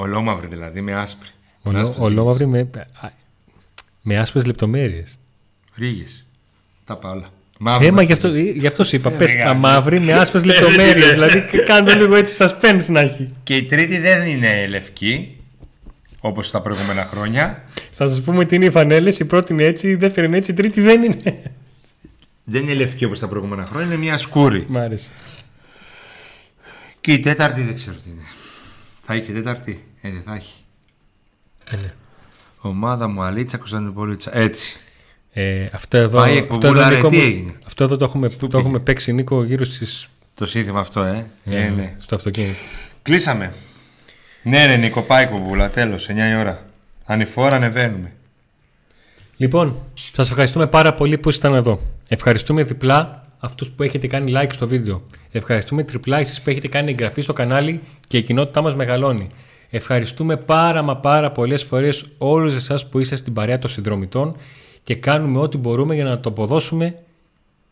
[0.00, 1.28] Ολόμαύρη δηλαδή με άσπρη.
[1.62, 2.58] Ολό- Ολόμαυρη με,
[3.00, 3.08] α,
[4.02, 5.18] με άσπρες λεπτομέρειες.
[5.76, 6.26] Ρίγες.
[6.84, 7.28] Τα πάω όλα.
[7.58, 7.86] Μαύρη.
[7.86, 8.54] Ε, μα με γι' αυτό, ρίγες.
[8.56, 9.10] γι' αυτό σου είπα.
[9.10, 9.60] Πες ρε, τα γάμο.
[9.60, 11.10] μαύρη με άσπρες λεπτομέρειες.
[11.12, 13.28] δηλαδή κάνε το λίγο έτσι suspense να έχει.
[13.42, 15.34] Και η τρίτη δεν είναι λευκή.
[16.20, 17.64] Όπως τα προηγούμενα χρόνια.
[17.92, 19.18] Θα σας πούμε τι είναι οι φανέλες.
[19.18, 21.42] Η πρώτη είναι έτσι, η δεύτερη είναι έτσι, η τρίτη δεν είναι.
[22.44, 23.86] Δεν είναι λευκή όπως τα προηγούμενα χρόνια.
[23.86, 24.64] Είναι μια σκούρη.
[24.68, 25.10] Μ' άρεσε.
[27.00, 28.20] Και η τέταρτη δεν ξέρω τι είναι.
[29.04, 29.84] Θα έχει και τέταρτη.
[30.00, 30.64] Ε, δεν θα έχει.
[31.70, 31.92] Ε, ναι.
[32.60, 34.36] Ομάδα μου Αλίτσα Κωνσταντινούπολιτσα.
[34.36, 34.80] Έτσι.
[35.32, 37.96] Ε, αυτό εδώ, Πάει η αυτό εκπομπούλα, εδώ, ρε, Νίκο τι μου, έγινε; αυτό εδώ
[37.96, 41.30] το έχουμε, το πήγε; έχουμε παίξει Νίκο γύρω στις, Το σύνθημα αυτό, ε.
[41.44, 41.96] ε ναι.
[41.98, 42.58] στο αυτοκίνητο.
[43.02, 43.52] Κλείσαμε.
[44.42, 45.70] Ναι, ρε Νίκο, πάει η κουμπούλα.
[45.70, 46.62] Τέλος, 9 η ώρα.
[47.04, 48.12] Ανηφόρα ανεβαίνουμε.
[49.36, 49.82] Λοιπόν,
[50.12, 51.80] σας ευχαριστούμε πάρα πολύ που ήσασταν εδώ.
[52.08, 55.02] Ευχαριστούμε διπλά αυτούς που έχετε κάνει like στο βίντεο.
[55.30, 59.30] Ευχαριστούμε τριπλά εσείς που έχετε κάνει εγγραφή στο κανάλι και η κοινότητά μας μεγαλώνει.
[59.70, 64.36] Ευχαριστούμε πάρα μα πάρα πολλές φορές όλους εσάς που είστε στην παρέα των συνδρομητών
[64.82, 66.94] και κάνουμε ό,τι μπορούμε για να το αποδώσουμε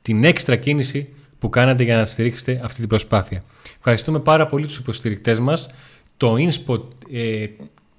[0.03, 3.43] την έξτρα κίνηση που κάνατε για να στηρίξετε αυτή την προσπάθεια.
[3.77, 5.69] Ευχαριστούμε πάρα πολύ τους υποστηρικτές μας,
[6.17, 6.81] το InSpot
[7.13, 7.47] ε,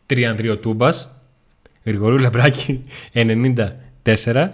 [0.05, 1.09] Τριανδριοτούμπας,
[1.83, 2.83] Γρηγορού Λαμπράκη
[3.13, 4.49] 94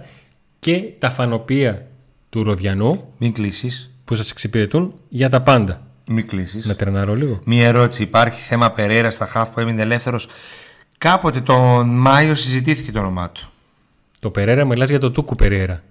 [0.58, 1.86] και τα φανοπία
[2.30, 3.90] του Ροδιανού Μην κλείσεις.
[4.04, 5.85] που σας εξυπηρετούν για τα πάντα.
[6.08, 6.66] Μην κλείσεις.
[6.66, 7.40] Να τρενάρω λίγο.
[7.44, 8.02] Μία ερώτηση.
[8.02, 10.28] Υπάρχει θέμα Περέρα στα χαφ που έμεινε ελεύθερος.
[10.98, 13.48] Κάποτε τον Μάιο συζητήθηκε το όνομά του.
[14.18, 15.82] Το Περέρα μιλάς για το Τούκου Περέρα.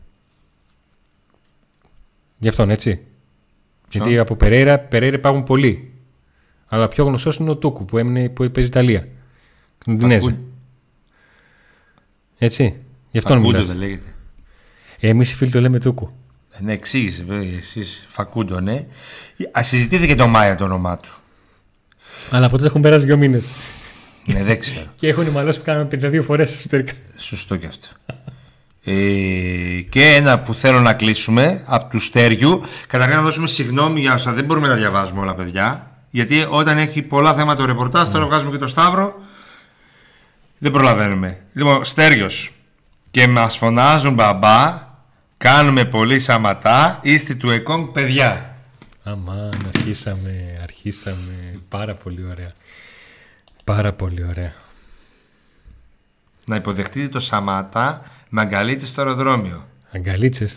[2.37, 3.01] Γι' αυτόν έτσι.
[3.89, 5.93] Γιατί από Περέιρα, Περέιρα υπάρχουν πολλοί.
[6.67, 9.07] Αλλά πιο γνωστός είναι ο Τούκου που, έμεινε, που παίζει Ιταλία.
[9.85, 10.37] Κοντινέζε.
[12.37, 12.79] Έτσι.
[13.11, 13.67] Γι' αυτό Φακούντο μιλάς.
[13.67, 14.15] δεν λέγεται.
[14.99, 16.11] Εμείς οι φίλοι το λέμε Τούκου.
[16.59, 18.85] Ε, Ναι, εξήγησε βέβαια εσείς Φακούντο, ναι.
[19.51, 21.09] Α, συζητήθηκε το Μάια το όνομά του.
[22.31, 23.43] Αλλά από τότε έχουν περάσει δύο μήνες.
[24.25, 24.85] ναι, δεν ξέρω.
[24.99, 26.93] Και έχουν μαλώσεις που κάναμε 52 φορές εσωτερικά.
[27.17, 27.87] Σωστό και αυτό.
[28.87, 32.61] Ε, και ένα που θέλω να κλείσουμε από του Στέριου.
[32.87, 35.91] Καταρχήν να δώσουμε συγγνώμη για όσα δεν μπορούμε να διαβάζουμε όλα, παιδιά.
[36.09, 39.15] Γιατί όταν έχει πολλά θέματα το ρεπορτάζ, τώρα βγάζουμε και το Σταύρο.
[40.57, 41.37] Δεν προλαβαίνουμε.
[41.53, 42.51] Λοιπόν, Στέριος.
[43.11, 44.93] Και μας φωνάζουν μπαμπά.
[45.37, 46.99] Κάνουμε πολύ σαματά.
[47.03, 48.55] Είστε του ΕΚΟΝ παιδιά.
[49.03, 51.59] Αμάν, αρχίσαμε, αρχίσαμε.
[51.69, 52.51] Πάρα πολύ ωραία.
[53.63, 54.53] Πάρα πολύ ωραία.
[56.45, 59.67] Να υποδεχτείτε το Σαμάτα με αγκαλίτσε στο αεροδρόμιο.
[59.91, 60.49] Αγκαλίτσε.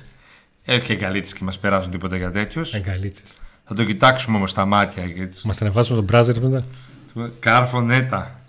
[0.64, 2.74] Έχει και αγκαλίτσε και μας περάσουν τίποτα για τέτοιους.
[2.74, 3.22] Αγκαλίτσε.
[3.64, 5.04] Θα το κοιτάξουμε όμως στα μάτια.
[5.04, 5.40] Γιατί...
[5.44, 6.64] Μας τα ανεβάσουμε στον μπράζερ μετά.
[7.38, 8.40] Κάρφο νέτα.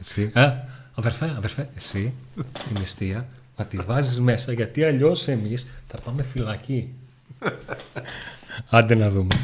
[0.00, 0.30] Εσύ.
[0.34, 0.52] Α,
[0.94, 3.26] αδερφέ, αδερφέ, εσύ την αιστεία
[3.62, 6.94] να τη βάζεις μέσα γιατί αλλιώς εμείς θα πάμε φυλακή.
[8.70, 9.34] Άντε να δούμε.